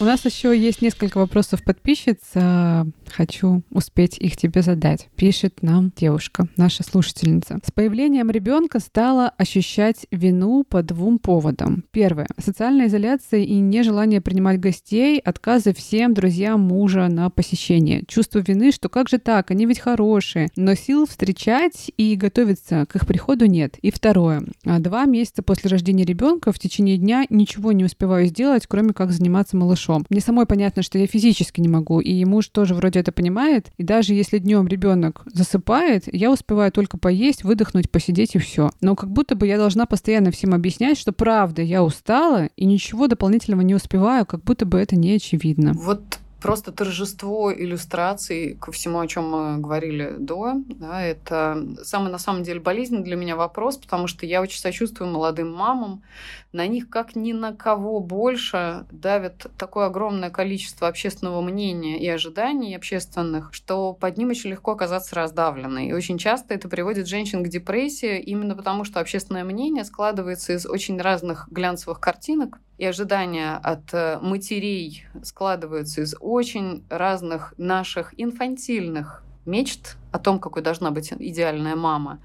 [0.01, 2.19] У нас еще есть несколько вопросов подписчиц.
[2.33, 5.09] А, хочу успеть их тебе задать.
[5.17, 7.59] Пишет нам девушка, наша слушательница.
[7.65, 11.83] С появлением ребенка стала ощущать вину по двум поводам.
[11.91, 12.27] Первое.
[12.37, 18.05] Социальная изоляция и нежелание принимать гостей, отказы всем друзьям мужа на посещение.
[18.07, 22.95] Чувство вины, что как же так, они ведь хорошие, но сил встречать и готовиться к
[22.95, 23.77] их приходу нет.
[23.81, 24.43] И второе.
[24.65, 29.11] А, два месяца после рождения ребенка в течение дня ничего не успеваю сделать, кроме как
[29.11, 30.05] заниматься малышом хорошо.
[30.09, 33.71] Мне самой понятно, что я физически не могу, и муж тоже вроде это понимает.
[33.77, 38.71] И даже если днем ребенок засыпает, я успеваю только поесть, выдохнуть, посидеть и все.
[38.81, 43.07] Но как будто бы я должна постоянно всем объяснять, что правда, я устала и ничего
[43.07, 45.73] дополнительного не успеваю, как будто бы это не очевидно.
[45.73, 50.53] Вот просто торжество иллюстраций ко всему, о чем мы говорили до.
[50.67, 55.11] Да, это самый, на самом деле, болезненный для меня вопрос, потому что я очень сочувствую
[55.11, 56.03] молодым мамам.
[56.51, 62.75] На них как ни на кого больше давит такое огромное количество общественного мнения и ожиданий
[62.75, 65.87] общественных, что под ним очень легко оказаться раздавленной.
[65.87, 70.65] И очень часто это приводит женщин к депрессии именно потому, что общественное мнение складывается из
[70.65, 79.21] очень разных глянцевых картинок, и ожидания от э, матерей складываются из очень разных наших инфантильных
[79.45, 82.19] мечт о том, какой должна быть идеальная мама.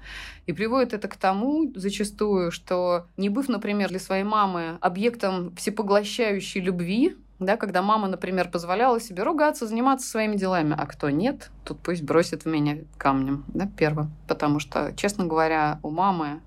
[0.45, 6.61] И приводит это к тому зачастую, что не быв, например, для своей мамы объектом всепоглощающей
[6.61, 11.79] любви, да, когда мама, например, позволяла себе ругаться, заниматься своими делами, а кто нет, тут
[11.79, 14.13] пусть бросит в меня камнем, да, первым.
[14.25, 16.39] Потому что, честно говоря, у мамы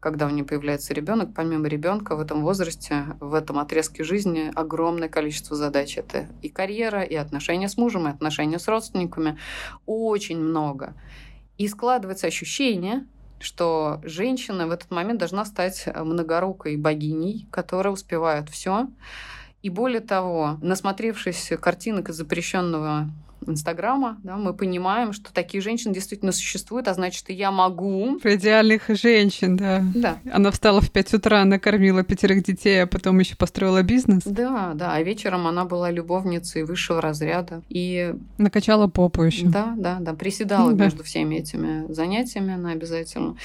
[0.00, 5.08] когда у нее появляется ребенок, помимо ребенка в этом возрасте, в этом отрезке жизни огромное
[5.08, 5.98] количество задач.
[5.98, 9.38] Это и карьера, и отношения с мужем, и отношения с родственниками.
[9.84, 10.94] Очень много.
[11.58, 13.06] И складывается ощущение,
[13.40, 18.88] что женщина в этот момент должна стать многорукой богиней, которая успевает все.
[19.62, 23.10] И более того, насмотревшись картинок из запрещенного
[23.46, 28.18] Инстаграма, да, мы понимаем, что такие женщины действительно существуют, а значит, и я могу.
[28.20, 29.82] Про идеальных женщин, да.
[29.94, 30.18] Да.
[30.32, 34.22] Она встала в 5 утра, накормила пятерых детей, а потом еще построила бизнес.
[34.24, 34.92] Да, да.
[34.92, 37.62] А вечером она была любовницей высшего разряда.
[37.68, 38.14] И...
[38.38, 39.46] Накачала попу еще.
[39.46, 40.14] Да, да, да.
[40.14, 40.84] Приседала да.
[40.84, 43.36] между всеми этими занятиями она обязательно.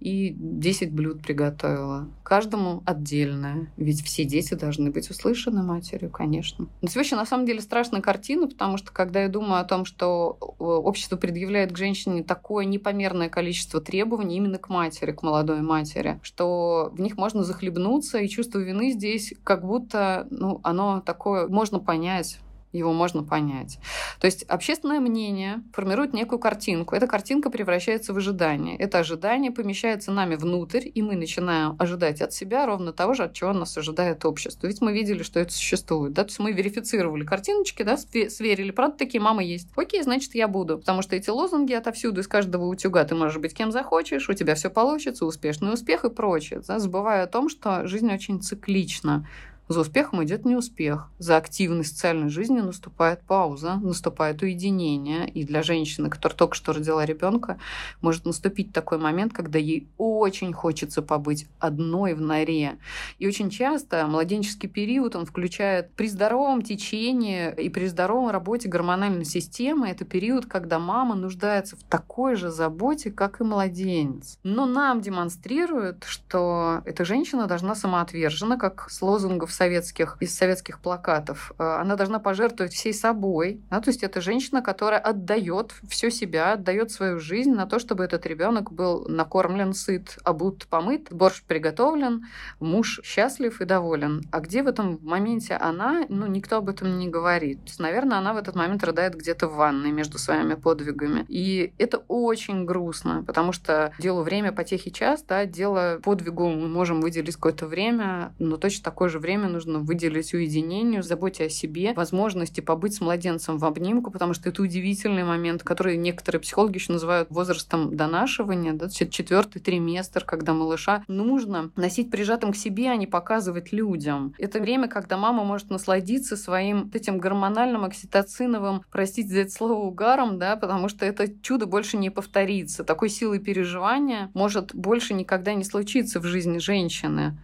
[0.00, 2.08] И 10 блюд приготовила.
[2.22, 3.68] Каждому отдельное.
[3.76, 6.66] Ведь все дети должны быть услышаны матерью, конечно.
[6.82, 9.84] Но сегодня на самом деле страшная картина, потому что когда я думаю думаю о том,
[9.84, 15.60] что э, общество предъявляет к женщине такое непомерное количество требований именно к матери, к молодой
[15.60, 21.46] матери, что в них можно захлебнуться, и чувство вины здесь как будто, ну, оно такое,
[21.46, 22.38] можно понять,
[22.78, 23.78] его можно понять.
[24.20, 26.94] То есть общественное мнение формирует некую картинку.
[26.94, 28.76] Эта картинка превращается в ожидание.
[28.76, 33.34] Это ожидание помещается нами внутрь, и мы начинаем ожидать от себя ровно того же, от
[33.34, 34.66] чего нас ожидает общество.
[34.66, 36.12] Ведь мы видели, что это существует.
[36.12, 36.24] Да?
[36.24, 39.68] То есть мы верифицировали картиночки, да, сверили, правда, такие мамы есть.
[39.76, 40.78] Окей, значит, я буду.
[40.78, 44.54] Потому что эти лозунги отовсюду, из каждого утюга ты можешь быть кем захочешь, у тебя
[44.54, 46.60] все получится, успешный успех и прочее.
[46.66, 46.78] Да?
[46.78, 49.26] Забывая о том, что жизнь очень циклична.
[49.66, 51.08] За успехом идет неуспех.
[51.18, 55.26] За активной социальной жизнью наступает пауза, наступает уединение.
[55.26, 57.58] И для женщины, которая только что родила ребенка,
[58.02, 62.76] может наступить такой момент, когда ей очень хочется побыть одной в норе.
[63.18, 69.24] И очень часто младенческий период, он включает при здоровом течении и при здоровом работе гормональной
[69.24, 74.38] системы, это период, когда мама нуждается в такой же заботе, как и младенец.
[74.42, 81.52] Но нам демонстрируют, что эта женщина должна самоотверженно, как с лозунгов советских, из советских плакатов.
[81.58, 83.60] Э, она должна пожертвовать всей собой.
[83.70, 83.80] Да?
[83.80, 88.26] То есть это женщина, которая отдает все себя, отдает свою жизнь на то, чтобы этот
[88.26, 92.26] ребенок был накормлен, сыт, обут, помыт, борщ приготовлен,
[92.60, 94.22] муж счастлив и доволен.
[94.30, 96.04] А где в этом моменте она?
[96.08, 97.58] Ну, никто об этом не говорит.
[97.60, 101.24] То есть, наверное, она в этот момент рыдает где-то в ванной между своими подвигами.
[101.28, 107.00] И это очень грустно, потому что делу время, потехи час, да, дело подвигу мы можем
[107.00, 111.92] выделить какое-то время, но точно такое же время время нужно выделить уединению, заботе о себе,
[111.94, 116.92] возможности побыть с младенцем в обнимку, потому что это удивительный момент, который некоторые психологи еще
[116.92, 123.06] называют возрастом донашивания, да, четвертый триместр, когда малыша нужно носить прижатым к себе, а не
[123.06, 124.34] показывать людям.
[124.38, 130.38] Это время, когда мама может насладиться своим этим гормональным окситоциновым, простите за это слово, угаром,
[130.38, 132.84] да, потому что это чудо больше не повторится.
[132.84, 137.36] Такой силы переживания может больше никогда не случиться в жизни женщины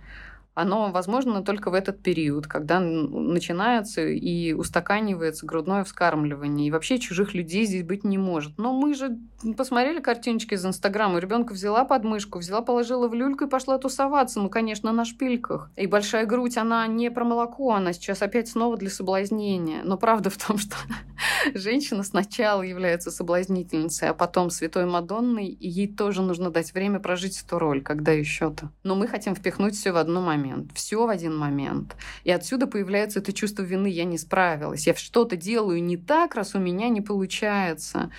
[0.61, 6.69] оно возможно только в этот период, когда начинается и устаканивается грудное вскармливание.
[6.69, 8.59] И вообще чужих людей здесь быть не может.
[8.59, 9.19] Но мы же
[9.57, 14.41] посмотрели картиночки из Инстаграма, ребенка взяла подмышку, взяла, положила в люльку и пошла тусоваться.
[14.41, 15.71] Ну, конечно, на шпильках.
[15.77, 19.83] И большая грудь, она не про молоко, она сейчас опять снова для соблазнения.
[19.83, 20.77] Но правда в том, что
[21.55, 27.43] женщина сначала является соблазнительницей, а потом святой Мадонной, и ей тоже нужно дать время прожить
[27.43, 28.71] эту роль, когда еще-то.
[28.83, 31.97] Но мы хотим впихнуть все в одну момент момент, все в один момент.
[32.25, 36.55] И отсюда появляется это чувство вины, я не справилась, я что-то делаю не так, раз
[36.55, 38.11] у меня не получается.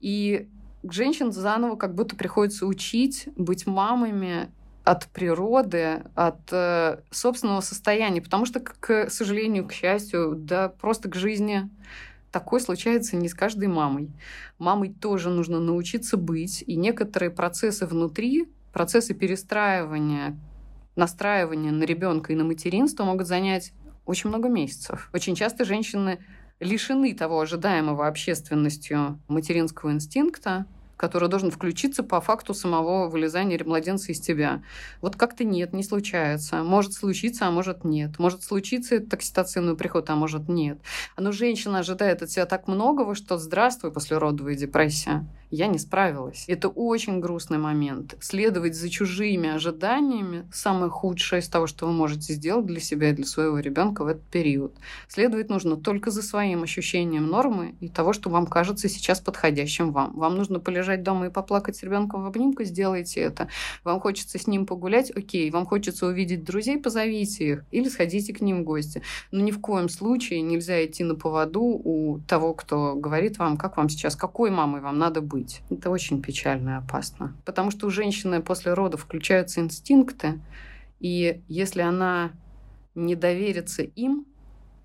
[0.00, 0.48] И
[0.82, 4.50] женщин заново как будто приходится учить быть мамами
[4.84, 11.14] от природы, от э, собственного состояния, потому что, к сожалению, к счастью, да просто к
[11.14, 11.70] жизни
[12.30, 14.10] такое случается не с каждой мамой.
[14.58, 20.38] Мамой тоже нужно научиться быть, и некоторые процессы внутри, процессы перестраивания,
[20.96, 23.72] настраивание на ребенка и на материнство могут занять
[24.04, 25.10] очень много месяцев.
[25.12, 26.18] Очень часто женщины
[26.60, 30.66] лишены того ожидаемого общественностью материнского инстинкта,
[30.96, 34.62] который должен включиться по факту самого вылезания младенца из тебя.
[35.00, 36.62] Вот как-то нет, не случается.
[36.62, 38.18] Может случиться, а может нет.
[38.18, 40.78] Может случиться этот окситоциновый приход, а может нет.
[41.16, 46.44] Но женщина ожидает от себя так многого, что здравствуй, послеродовая депрессия я не справилась.
[46.48, 48.16] Это очень грустный момент.
[48.20, 53.12] Следовать за чужими ожиданиями– самое худшее из того, что вы можете сделать для себя и
[53.12, 54.74] для своего ребенка в этот период.
[55.06, 60.12] Следовать нужно только за своим ощущением нормы и того, что вам кажется сейчас подходящим вам.
[60.18, 63.48] Вам нужно полежать дома и поплакать с ребенком в обнимку, сделайте это.
[63.82, 65.50] Вам хочется с ним погулять, окей.
[65.50, 69.02] Вам хочется увидеть друзей, позовите их или сходите к ним в гости.
[69.30, 73.76] Но ни в коем случае нельзя идти на поводу у того, кто говорит вам, как
[73.76, 75.60] вам сейчас, какой мамой вам надо быть.
[75.70, 77.36] Это очень печально и опасно.
[77.44, 80.40] Потому что у женщины после родов включаются инстинкты,
[81.00, 82.32] и если она
[82.94, 84.26] не доверится им,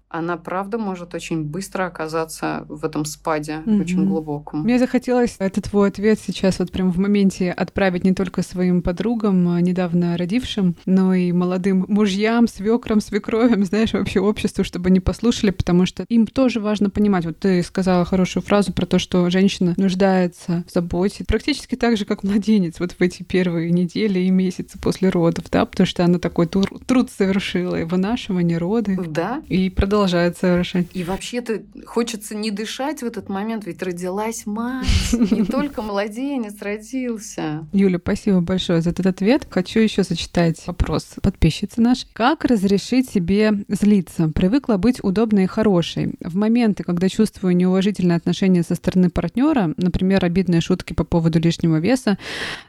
[0.09, 3.81] она, правда, может очень быстро оказаться в этом спаде, mm-hmm.
[3.81, 4.63] очень глубоком.
[4.63, 9.47] Мне захотелось этот твой ответ сейчас вот прям в моменте отправить не только своим подругам,
[9.49, 15.51] а, недавно родившим, но и молодым мужьям, свекрам, свекровям, знаешь, вообще обществу, чтобы они послушали,
[15.51, 17.25] потому что им тоже важно понимать.
[17.25, 22.05] Вот ты сказала хорошую фразу про то, что женщина нуждается в заботе, практически так же,
[22.05, 26.17] как младенец вот в эти первые недели и месяцы после родов, да, потому что она
[26.17, 28.97] такой труд совершила, и вынашивание, роды.
[29.07, 29.43] Да.
[29.47, 30.87] И продолжает продолжает совершать.
[30.93, 37.67] И вообще-то хочется не дышать в этот момент, ведь родилась мать, не только младенец родился.
[37.73, 39.45] Юля, спасибо большое за этот ответ.
[39.49, 42.07] Хочу еще зачитать вопрос подписчицы нашей.
[42.13, 44.29] Как разрешить себе злиться?
[44.29, 46.13] Привыкла быть удобной и хорошей.
[46.21, 51.77] В моменты, когда чувствую неуважительное отношение со стороны партнера, например, обидные шутки по поводу лишнего
[51.77, 52.17] веса,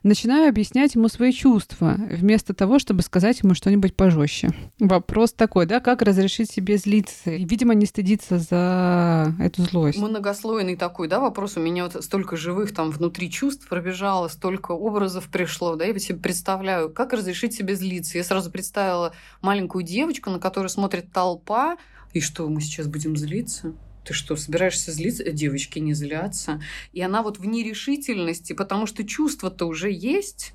[0.02, 4.50] начинаю объяснять ему свои чувства, вместо того, чтобы сказать ему что-нибудь пожестче.
[4.80, 7.19] Вопрос такой, да, как разрешить себе злиться?
[7.20, 7.30] Стыдится.
[7.30, 9.98] И, видимо, не стыдится за эту злость.
[9.98, 11.56] Многослойный такой, да, вопрос.
[11.56, 16.18] У меня вот столько живых там внутри чувств пробежало, столько образов пришло, да, я себе
[16.18, 18.18] представляю, как разрешить себе злиться.
[18.18, 19.12] Я сразу представила
[19.42, 21.76] маленькую девочку, на которую смотрит толпа,
[22.12, 23.72] и что, мы сейчас будем злиться?
[24.04, 25.30] Ты что, собираешься злиться?
[25.30, 26.60] Девочки не злятся.
[26.92, 30.54] И она вот в нерешительности, потому что чувство-то уже есть,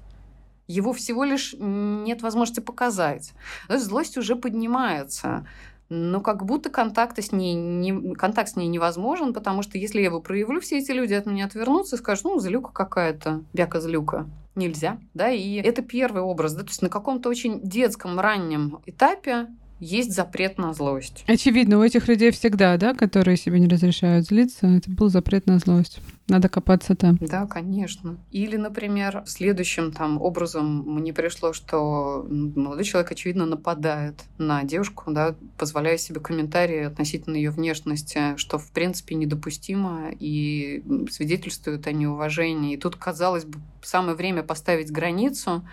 [0.68, 3.34] его всего лишь нет возможности показать.
[3.70, 5.48] Злость уже поднимается
[5.90, 10.06] но как будто контакта с ней не, контакт с ней невозможен, потому что если я
[10.06, 14.28] его проявлю, все эти люди от меня отвернутся и скажут, ну, злюка какая-то, бяка-злюка.
[14.56, 19.48] Нельзя, да, и это первый образ, да, то есть на каком-то очень детском, раннем этапе
[19.80, 21.26] есть запрет на злость.
[21.28, 25.60] Очевидно, у этих людей всегда, да, которые себе не разрешают злиться, это был запрет на
[25.60, 26.00] злость.
[26.28, 27.18] Надо копаться там.
[27.22, 28.18] Да, конечно.
[28.32, 35.36] Или, например, следующим там образом мне пришло, что молодой человек, очевидно, нападает на девушку, да,
[35.58, 42.74] позволяя себе комментарии относительно ее внешности, что, в принципе, недопустимо и свидетельствует о неуважении.
[42.74, 45.64] И тут, казалось бы, самое время поставить границу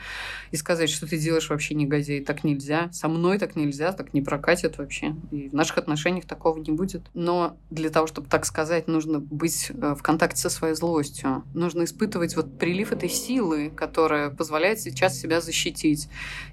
[0.50, 4.20] и сказать, что ты делаешь вообще негодяй, так нельзя, со мной так нельзя, так не
[4.20, 5.16] прокатит вообще.
[5.30, 7.03] И в наших отношениях такого не будет.
[7.14, 11.45] Но для того, чтобы так сказать, нужно быть э, в контакте со своей злостью.
[11.55, 16.09] Нужно испытывать вот прилив этой силы, которая позволяет сейчас себя защитить.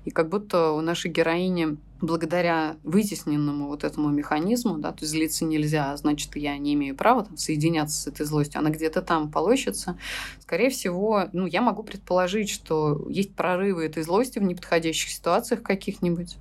[0.06, 5.44] И как будто у нашей героини благодаря вытесненному вот этому механизму, да, то есть злиться
[5.44, 9.30] нельзя, а значит, я не имею права там, соединяться с этой злостью, она где-то там
[9.30, 9.98] полощется,
[10.40, 16.38] скорее всего, ну, я могу предположить, что есть прорывы этой злости в неподходящих ситуациях каких-нибудь,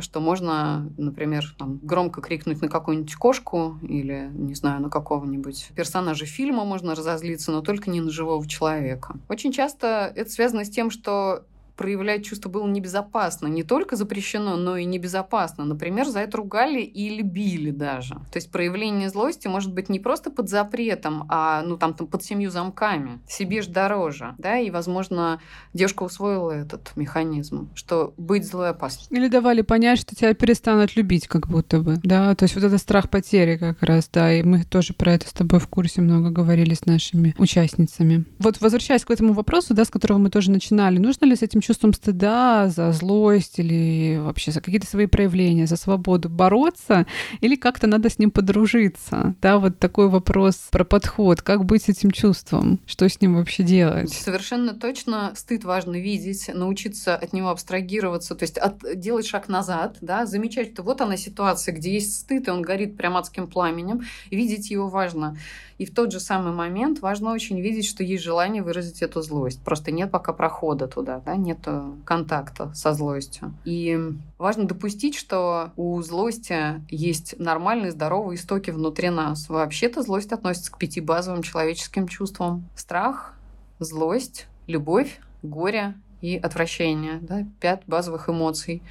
[0.00, 6.26] что можно, например, там, громко крикнуть на какую-нибудь кошку или, не знаю, на какого-нибудь персонажа
[6.26, 9.16] фильма можно разозлиться, но только не на живого человека.
[9.28, 11.44] Очень часто это связано с тем, что
[11.76, 13.46] проявлять чувство было небезопасно.
[13.46, 15.64] Не только запрещено, но и небезопасно.
[15.64, 18.14] Например, за это ругали или били даже.
[18.14, 22.22] То есть проявление злости может быть не просто под запретом, а ну там, там под
[22.22, 23.20] семью замками.
[23.28, 24.34] Себе ж дороже.
[24.38, 24.58] Да?
[24.58, 25.40] И, возможно,
[25.72, 29.14] девушка усвоила этот механизм, что быть злой опасно.
[29.14, 31.98] Или давали понять, что тебя перестанут любить как будто бы.
[32.02, 35.28] Да, то есть вот это страх потери как раз, да, и мы тоже про это
[35.28, 38.24] с тобой в курсе много говорили с нашими участницами.
[38.38, 41.60] Вот возвращаясь к этому вопросу, да, с которого мы тоже начинали, нужно ли с этим
[41.64, 47.06] чувством стыда, за злость или вообще за какие-то свои проявления, за свободу бороться,
[47.40, 49.34] или как-то надо с ним подружиться?
[49.40, 51.42] Да, вот такой вопрос про подход.
[51.42, 52.80] Как быть с этим чувством?
[52.86, 54.12] Что с ним вообще делать?
[54.12, 59.96] Совершенно точно стыд важно видеть, научиться от него абстрагироваться, то есть от, делать шаг назад,
[60.00, 64.02] да, замечать, что вот она ситуация, где есть стыд, и он горит прям адским пламенем,
[64.30, 65.36] видеть его важно.
[65.78, 69.62] И в тот же самый момент важно очень видеть, что есть желание выразить эту злость.
[69.62, 71.58] Просто нет пока прохода туда, да, нет
[72.04, 73.54] контакта со злостью.
[73.64, 73.98] И
[74.38, 79.48] важно допустить, что у злости есть нормальные, здоровые истоки внутри нас.
[79.48, 82.68] Вообще-то злость относится к пяти базовым человеческим чувствам.
[82.76, 83.34] Страх,
[83.80, 87.18] злость, любовь, горе и отвращение.
[87.20, 87.46] Да?
[87.60, 88.82] Пять базовых эмоций.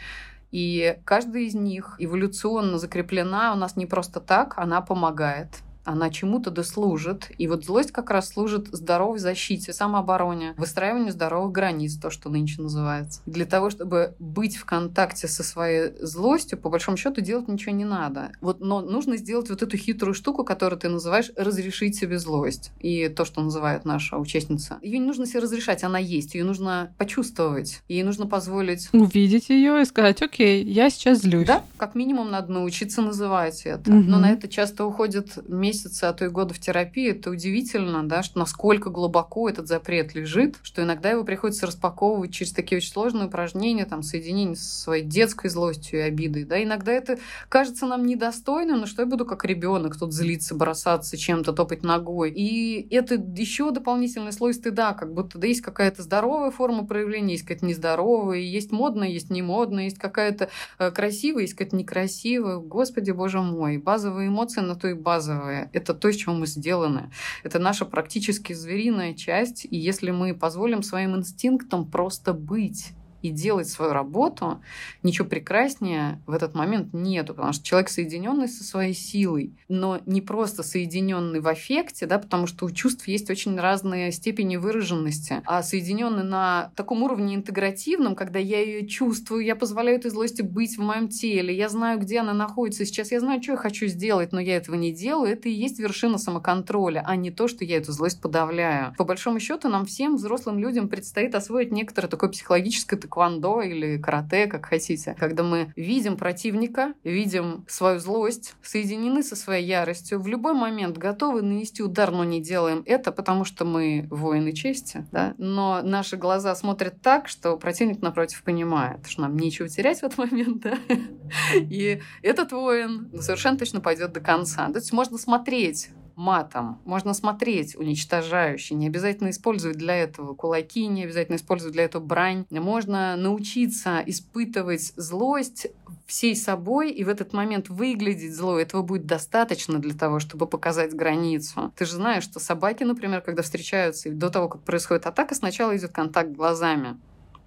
[0.52, 5.50] И каждая из них эволюционно закреплена у нас не просто так, она помогает
[5.84, 7.30] она чему-то дослужит.
[7.38, 12.62] И вот злость как раз служит здоровой защите, самообороне, выстраиванию здоровых границ, то, что нынче
[12.62, 13.22] называется.
[13.26, 17.86] Для того, чтобы быть в контакте со своей злостью, по большому счету делать ничего не
[17.86, 18.32] надо.
[18.42, 22.72] Вот, но нужно сделать вот эту хитрую штуку, которую ты называешь разрешить себе злость.
[22.80, 24.78] И то, что называет наша участница.
[24.82, 26.36] Ее не нужно себе разрешать, она есть.
[26.36, 27.82] Ее нужно почувствовать.
[27.88, 28.90] Ей нужно позволить...
[28.94, 31.48] Увидеть ее и сказать, окей, я сейчас злюсь.
[31.48, 33.92] Да, как минимум надо научиться называть это.
[33.92, 34.00] Угу.
[34.00, 38.08] Но на это часто уходит месяц месяца, а то и года в терапии, это удивительно,
[38.08, 42.92] да, что насколько глубоко этот запрет лежит, что иногда его приходится распаковывать через такие очень
[42.92, 47.18] сложные упражнения, там, соединение со своей детской злостью и обидой, да, иногда это
[47.50, 52.32] кажется нам недостойным, но что я буду как ребенок тут злиться, бросаться чем-то, топать ногой.
[52.32, 57.44] И это еще дополнительный слой стыда, как будто да есть какая-то здоровая форма проявления, есть
[57.44, 62.58] какая-то нездоровая, есть модная, есть не модная, есть какая-то э, красивая, есть какая-то некрасивая.
[62.58, 67.12] Господи, боже мой, базовые эмоции на то и базовые это то, из чего мы сделаны.
[67.44, 69.66] Это наша практически звериная часть.
[69.70, 72.94] И если мы позволим своим инстинктам просто быть
[73.24, 74.62] и делать свою работу,
[75.02, 80.22] ничего прекраснее в этот момент нету, потому что человек соединенный со своей силой, но не
[80.22, 85.64] просто соединенный в аффекте, да, потому что у чувств есть очень разные степени выраженности, а
[85.64, 90.82] соединенный на таком уровне интегративном, когда я ее чувствую, я позволяю этой злости быть в
[90.82, 94.42] моем теле, я знаю, где она находится сейчас, я знаю, что я хочу сделать, но
[94.42, 97.94] я этого не делаю, это и есть вершина самоконтроля, а не то, что я эту
[97.94, 98.94] злость подавляю.
[98.98, 104.48] По большому счету, нам всем, взрослым людям, предстоит освоить некоторое такое психологическое тэквондо или карате,
[104.48, 110.54] как хотите, когда мы видим противника, видим свою злость, соединены со своей яростью, в любой
[110.54, 115.36] момент готовы нанести удар, но не делаем это, потому что мы воины чести, да?
[115.38, 120.18] но наши глаза смотрят так, что противник напротив понимает, что нам нечего терять в этот
[120.18, 120.78] момент, да?
[121.56, 124.68] и этот воин совершенно точно пойдет до конца.
[124.70, 126.80] То есть можно смотреть матом.
[126.86, 128.76] Можно смотреть уничтожающе.
[128.76, 132.46] Не обязательно использовать для этого кулаки, не обязательно использовать для этого брань.
[132.50, 135.68] Можно научиться испытывать злость
[136.06, 138.64] всей собой и в этот момент выглядеть злой.
[138.64, 141.72] Этого будет достаточно для того, чтобы показать границу.
[141.76, 145.76] Ты же знаешь, что собаки, например, когда встречаются, и до того, как происходит атака, сначала
[145.76, 146.98] идет контакт глазами.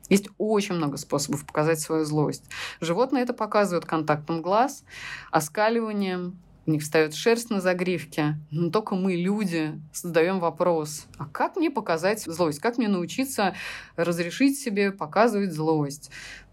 [0.09, 2.45] Есть очень много способов показать свою злость.
[2.81, 4.85] Животные это показывают контактом глаз,
[5.31, 8.39] оскаливанием, у них встает шерсть на загривке.
[8.51, 12.59] Но только мы, люди, задаем вопрос, а как мне показать злость?
[12.59, 13.55] Как мне научиться
[13.97, 16.11] разрешить себе показывать злость?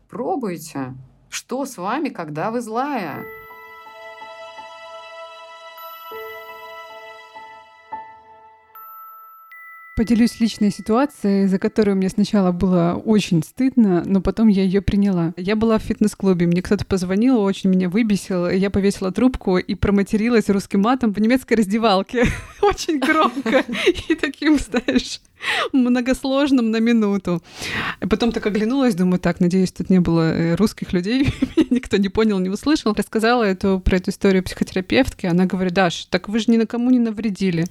[0.10, 0.94] Пробуйте.
[1.30, 3.26] Что с вами, когда вы злая?
[9.96, 15.36] Поделюсь личной ситуацией, за которую мне сначала было очень стыдно, но потом я ее приняла.
[15.38, 20.50] Я была в фитнес-клубе, мне кто-то позвонил, очень меня выбесил, я повесила трубку и проматерилась
[20.50, 22.26] русским матом по немецкой раздевалке.
[22.64, 23.64] Очень громко
[24.10, 25.22] и таким, знаешь,
[25.72, 27.42] многосложным на минуту.
[28.02, 31.34] И потом так оглянулась, думаю, так, надеюсь, тут не было э, русских людей,
[31.70, 32.94] никто не понял, не услышал.
[32.94, 36.90] Рассказала эту, про эту историю психотерапевтке, она говорит, Даш, так вы же ни на кому
[36.90, 37.66] не навредили.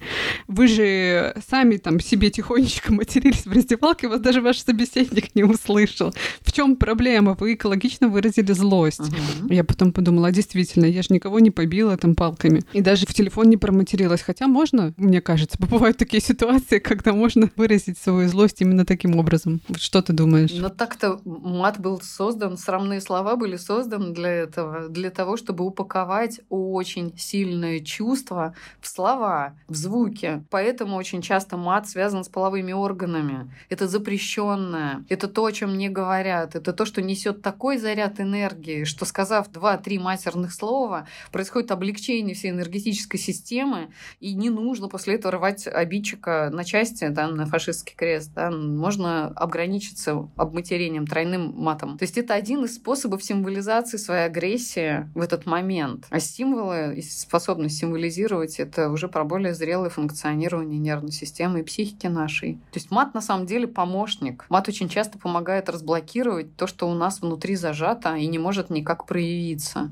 [0.48, 6.12] Вы же сами там себе тихонечко матерились в раздевалке, вас даже ваш собеседник не услышал.
[6.40, 7.36] В чем проблема?
[7.38, 9.00] Вы экологично выразили злость.
[9.00, 9.54] Uh-huh.
[9.54, 12.62] Я потом подумала, а действительно, я же никого не побила там палками.
[12.72, 14.22] И даже в телефон не проматерилась.
[14.22, 19.60] Хотя можно, мне кажется, бывают такие ситуации, когда можно выразить свою злость именно таким образом.
[19.76, 20.50] Что ты думаешь?
[20.52, 26.40] Но так-то мат был создан, срамные слова были созданы для этого, для того, чтобы упаковать
[26.48, 30.42] очень сильное чувство в слова, в звуки.
[30.50, 33.54] Поэтому очень часто мат связан с половыми органами.
[33.68, 35.04] Это запрещенное.
[35.08, 36.56] Это то, о чем не говорят.
[36.56, 42.50] Это то, что несет такой заряд энергии, что сказав два-три матерных слова, происходит облегчение всей
[42.50, 48.30] энергетической системы, и не нужно после этого рвать обидчика на части, да, на фашистский крест,
[48.34, 51.98] да, можно ограничиться обматерением, тройным матом.
[51.98, 56.06] То есть это один из способов символизации своей агрессии в этот момент.
[56.10, 62.06] А символы и способность символизировать— это уже про более зрелое функционирование нервной системы и психики
[62.06, 62.54] нашей.
[62.72, 64.46] То есть мат на самом деле помощник.
[64.48, 69.06] Мат очень часто помогает разблокировать то, что у нас внутри зажато и не может никак
[69.06, 69.90] проявиться.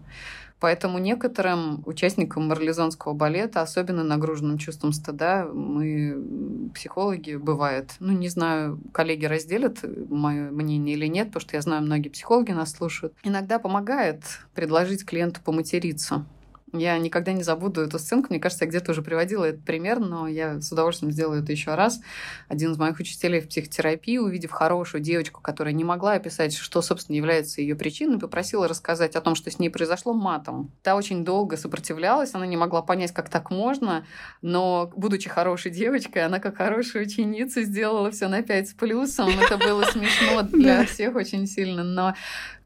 [0.61, 8.79] Поэтому некоторым участникам марлезонского балета, особенно нагруженным чувством стыда, мы, психологи, бывает, ну, не знаю,
[8.93, 13.59] коллеги разделят мое мнение или нет, потому что я знаю, многие психологи нас слушают, иногда
[13.59, 14.23] помогает
[14.55, 16.27] предложить клиенту поматериться.
[16.73, 18.29] Я никогда не забуду эту сценку.
[18.31, 21.75] Мне кажется, я где-то уже приводила этот пример, но я с удовольствием сделаю это еще
[21.75, 22.01] раз.
[22.49, 27.17] Один из моих учителей в психотерапии, увидев хорошую девочку, которая не могла описать, что, собственно,
[27.17, 30.71] является ее причиной, попросила рассказать о том, что с ней произошло матом.
[30.83, 34.07] Та очень долго сопротивлялась, она не могла понять, как так можно,
[34.41, 39.29] но, будучи хорошей девочкой, она, как хорошая ученица, сделала все на пять с плюсом.
[39.29, 42.15] Это было смешно для всех очень сильно, но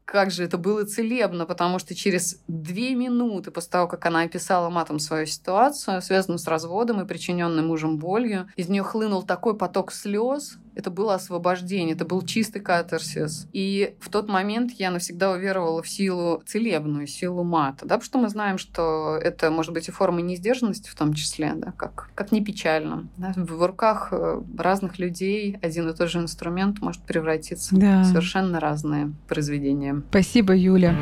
[0.05, 4.69] как же это было целебно, потому что через две минуты после того, как она описала
[4.69, 9.91] матом свою ситуацию, связанную с разводом и причиненной мужем болью, из нее хлынул такой поток
[9.91, 13.47] слез, это было освобождение, это был чистый катарсис.
[13.53, 18.19] И в тот момент я навсегда уверовала в силу целебную, силу мата, да, потому что
[18.19, 22.31] мы знаем, что это может быть и форма несдержанности в том числе, да, как, как
[22.31, 23.07] не печально.
[23.17, 23.33] Да.
[23.35, 28.01] В руках э, разных людей один и тот же инструмент может превратиться да.
[28.01, 30.03] в совершенно разные произведения.
[30.09, 30.95] Спасибо, Юля.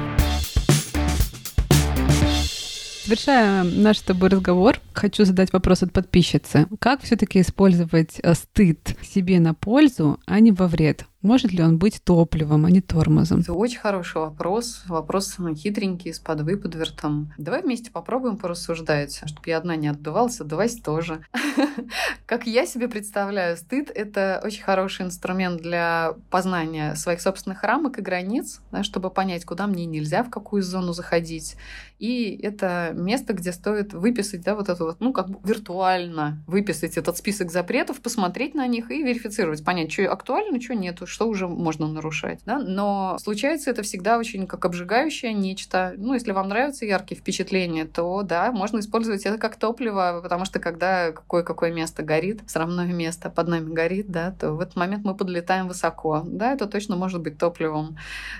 [3.06, 6.68] Завершая наш с тобой разговор, хочу задать вопрос от подписчицы.
[6.80, 11.06] Как все-таки использовать э, стыд себе на пользу, а не во вред?
[11.24, 13.40] Может ли он быть топливом, а не тормозом?
[13.40, 14.84] Это очень хороший вопрос.
[14.88, 17.32] Вопрос хитренький, с подвыподвертом.
[17.38, 21.22] Давай вместе попробуем порассуждать, чтобы я одна не отдувалась, отдувайся тоже.
[22.26, 28.02] Как я себе представляю, стыд— это очень хороший инструмент для познания своих собственных рамок и
[28.02, 31.56] границ, чтобы понять, куда мне нельзя, в какую зону заходить.
[32.00, 36.98] И это место, где стоит выписать, да, вот это вот, ну, как бы виртуально выписать
[36.98, 41.47] этот список запретов, посмотреть на них и верифицировать, понять, что актуально, что нету, что уже
[41.47, 42.39] можно нарушать.
[42.45, 42.57] Да?
[42.57, 45.93] Но случается это всегда очень как обжигающее нечто.
[45.95, 50.59] Ну, если вам нравятся яркие впечатления, то да, можно использовать это как топливо, потому что
[50.59, 55.16] когда какое-какое место горит, срамное место под нами горит, да, то в этот момент мы
[55.16, 56.24] подлетаем высоко.
[56.26, 57.95] Да, это точно может быть топливом.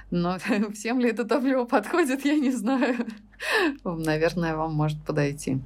[0.09, 0.38] Но
[0.74, 3.05] всем ли это топливо подходит, я не знаю.
[3.84, 5.61] Наверное, вам может подойти.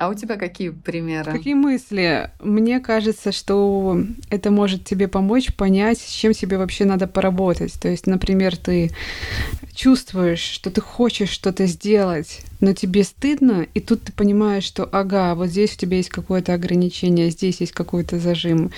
[0.00, 1.30] А у тебя какие примеры?
[1.30, 2.30] Какие мысли?
[2.40, 7.74] Мне кажется, что это может тебе помочь понять, с чем тебе вообще надо поработать.
[7.78, 8.92] То есть, например, ты
[9.74, 15.34] чувствуешь, что ты хочешь что-то сделать, но тебе стыдно, и тут ты понимаешь, что ага,
[15.34, 18.70] вот здесь у тебя есть какое-то ограничение, здесь есть какой-то зажим.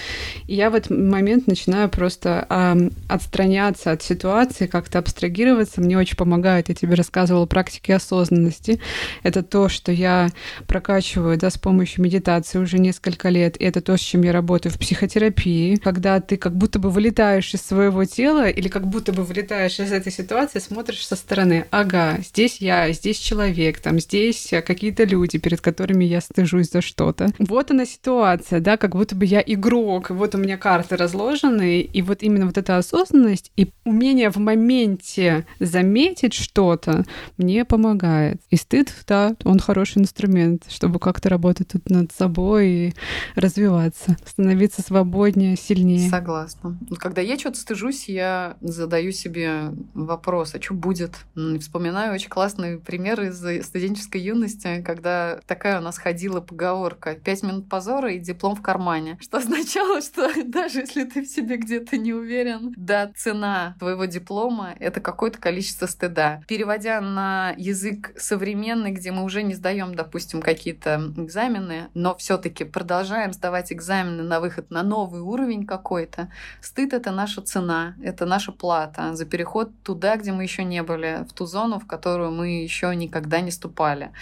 [0.46, 5.80] И я в этот момент начинаю просто э, отстраняться от ситуации, как-то абстрагироваться.
[5.80, 8.80] Мне очень помогает, я тебе рассказывала практики осознанности.
[9.22, 10.28] Это то, что я
[10.66, 14.72] прокачиваю да, с помощью медитации уже несколько лет, и это то, с чем я работаю
[14.72, 19.24] в психотерапии, когда ты как будто бы вылетаешь из своего тела или как будто бы
[19.24, 25.04] вылетаешь из этой ситуации, смотришь со стороны, ага, здесь я, здесь человек, там здесь какие-то
[25.04, 27.32] люди, перед которыми я стыжусь за что-то.
[27.38, 32.02] Вот она ситуация, да, как будто бы я игрок, вот у меня карты разложены, и
[32.02, 37.04] вот именно вот эта осознанность и умение в моменте заметить что-то
[37.36, 38.40] мне помогает.
[38.50, 42.94] И стыд, да, он хороший инструмент, чтобы как-то работать тут над собой и
[43.34, 46.08] развиваться, становиться свободнее, сильнее.
[46.08, 46.78] Согласна.
[46.98, 51.16] Когда я что-то стыжусь, я задаю себе вопрос, а что будет?
[51.60, 57.68] Вспоминаю очень классный пример из студенческой юности, когда такая у нас ходила поговорка «пять минут
[57.68, 62.12] позора и диплом в кармане», что означало, что даже если ты в себе где-то не
[62.12, 66.42] уверен, да, цена твоего диплома— это какое-то количество стыда.
[66.46, 72.64] Переводя на язык современный, где мы уже не сдаем, допустим, какие-то экзамены, но все таки
[72.64, 76.30] продолжаем сдавать экзамены на выход на новый уровень какой-то,
[76.60, 81.24] стыд— это наша цена, это наша плата за переход туда, где мы еще не были,
[81.28, 84.12] в ту зону, в которую мы еще никогда не ступали.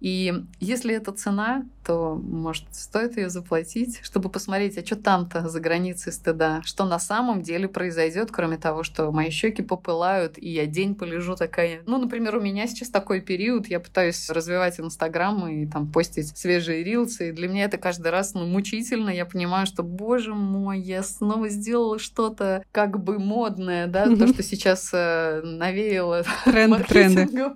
[0.00, 5.60] И если это цена, то, может, стоит ее заплатить, чтобы посмотреть, а что там-то за
[5.60, 10.66] границей стыда, что на самом деле произойдет, кроме того, что мои щеки попылают, и я
[10.66, 11.82] день полежу такая.
[11.86, 16.84] Ну, например, у меня сейчас такой период, я пытаюсь развивать Инстаграм и там постить свежие
[16.84, 19.10] рилсы, и для меня это каждый раз ну, мучительно.
[19.10, 24.42] Я понимаю, что, боже мой, я снова сделала что-то как бы модное, да, то, что
[24.42, 27.28] сейчас э, навеяло Тренд, тренды.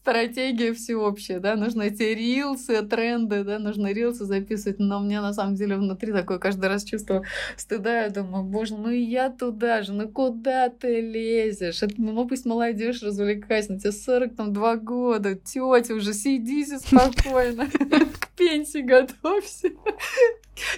[0.00, 5.54] стратегия всеобщая, да, нужно эти рилсы, тренды, да, нужно рилсы записывать, но мне на самом
[5.54, 7.24] деле внутри такое каждый раз чувство
[7.56, 11.82] стыда, я думаю, боже, ну и я туда же, ну куда ты лезешь?
[11.82, 17.66] Это, ну пусть молодежь развлекайся, на тебе 42 года, тетя уже сиди спокойно,
[18.20, 19.70] к пенсии готовься.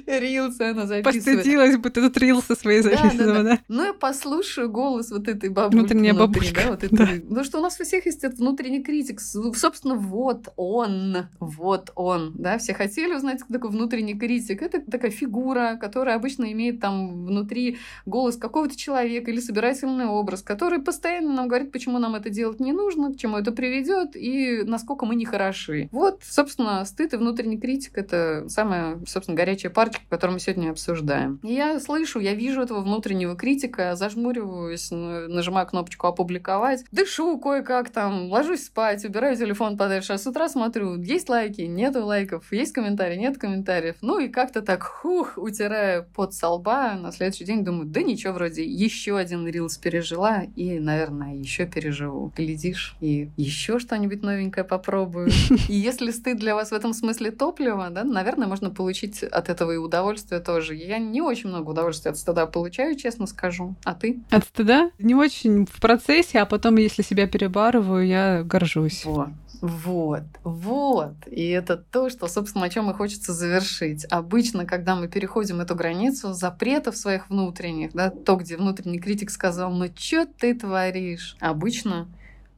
[0.07, 1.24] Рилсы она записывает.
[1.24, 3.59] Постыдилась бы ты тут рилсы свои записывала, да, да, да.
[3.68, 5.79] Ну, я послушаю голос вот этой бабушки.
[5.79, 6.62] Внутренняя внутри, бабушка.
[6.62, 6.97] Да, вот это...
[6.97, 7.09] да.
[7.29, 12.15] Ну, что у нас у всех есть этот внутренний критик, собственно, вот он, вот он,
[12.34, 14.62] да, все хотели узнать, такой внутренний критик.
[14.62, 20.80] Это такая фигура, которая обычно имеет там внутри голос какого-то человека или собирательный образ, который
[20.80, 25.06] постоянно нам говорит, почему нам это делать не нужно, к чему это приведет и насколько
[25.06, 25.88] мы не хороши.
[25.92, 31.40] Вот, собственно, стыд и внутренний критик— это самая, собственно, горячая партия, которую мы сегодня обсуждаем.
[31.42, 38.64] Я слышу, я вижу этого внутреннего критика, зажмуриваюсь, нажимаю кнопочку «Опубликовать», дышу кое-как там, ложусь
[38.64, 43.38] спать, убираю телефон подальше, а с утра смотрю, есть лайки, нету лайков, есть комментарии, нет
[43.38, 43.96] комментариев.
[44.00, 48.32] Ну и как-то так, хух, утираю под со лба, на следующий день думаю, да ничего,
[48.32, 52.32] вроде еще один рилс пережила и, наверное, еще переживу.
[52.36, 55.30] Глядишь, и еще что-нибудь новенькое попробую.
[55.68, 59.72] И если стыд для вас в этом смысле топливо, да, наверное, можно получить от этого
[59.72, 60.74] и удовольствие тоже.
[60.74, 63.74] Я не очень много удовольствия от стыда получаю, честно скажу.
[63.84, 64.20] А ты?
[64.30, 64.90] От стыда?
[64.98, 69.04] Не очень в процессе, а потом, если себя перебарываю, я горжусь.
[69.04, 69.28] Вот.
[69.61, 71.14] Вот, вот.
[71.26, 74.07] И это то, что, собственно, о чем и хочется завершить.
[74.11, 79.70] Обычно, когда мы переходим эту границу запретов своих внутренних, да, то, где внутренний критик сказал,
[79.70, 81.36] ну что ты творишь?
[81.40, 82.09] Обычно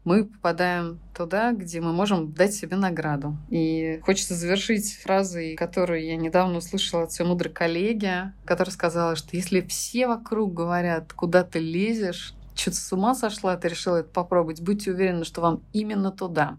[0.04, 3.36] мы попадаем туда, где мы можем дать себе награду.
[3.50, 9.36] И хочется завершить фразой, которую я недавно услышала от своей мудрой коллеги, которая сказала, что
[9.36, 14.62] если все вокруг говорят, куда ты лезешь, что-то с ума сошла, ты решила это попробовать,
[14.62, 16.56] будьте уверены, что вам именно туда.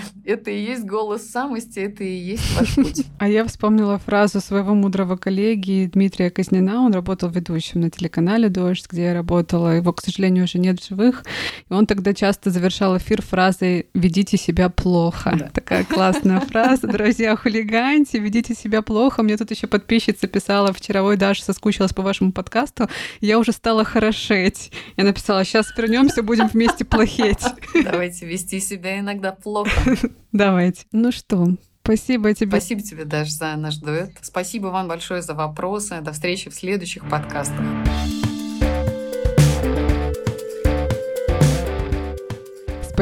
[0.24, 3.06] это и есть голос самости, это и есть ваш путь.
[3.18, 6.82] А я вспомнила фразу своего мудрого коллеги Дмитрия Казнина.
[6.82, 9.76] Он работал ведущим на телеканале «Дождь», где я работала.
[9.76, 11.24] Его, к сожалению, уже нет в живых.
[11.68, 15.34] И он тогда часто завершал эфир фразой «Ведите себя плохо».
[15.38, 15.48] Да.
[15.48, 16.86] Такая классная фраза.
[16.86, 19.22] Друзья, хулиганьте, ведите себя плохо.
[19.22, 22.88] Мне тут еще подписчица писала вчера, ой, Даша, соскучилась по вашему подкасту.
[23.20, 24.72] Я уже стала хорошеть.
[24.96, 27.44] Я написала, сейчас вернемся, будем вместе плохеть.
[27.84, 29.70] Давайте вести себя иногда плохо.
[30.32, 30.84] Давайте.
[30.92, 32.50] Ну что, Спасибо тебе.
[32.50, 34.12] Спасибо тебе, Даша, за наш дуэт.
[34.22, 36.00] Спасибо вам большое за вопросы.
[36.00, 37.60] До встречи в следующих подкастах.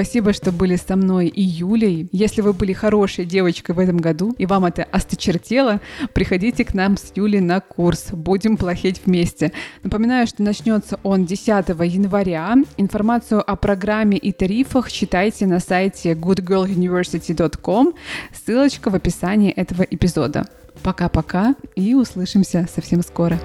[0.01, 2.09] Спасибо, что были со мной и Юлей.
[2.11, 5.82] Если вы были хорошей девочкой в этом году и вам это осточертело,
[6.14, 9.53] приходите к нам с Юлей на курс «Будем плохеть вместе».
[9.82, 12.57] Напоминаю, что начнется он 10 января.
[12.78, 17.92] Информацию о программе и тарифах читайте на сайте goodgirluniversity.com.
[18.32, 20.46] Ссылочка в описании этого эпизода.
[20.82, 23.38] Пока-пока и услышимся совсем скоро.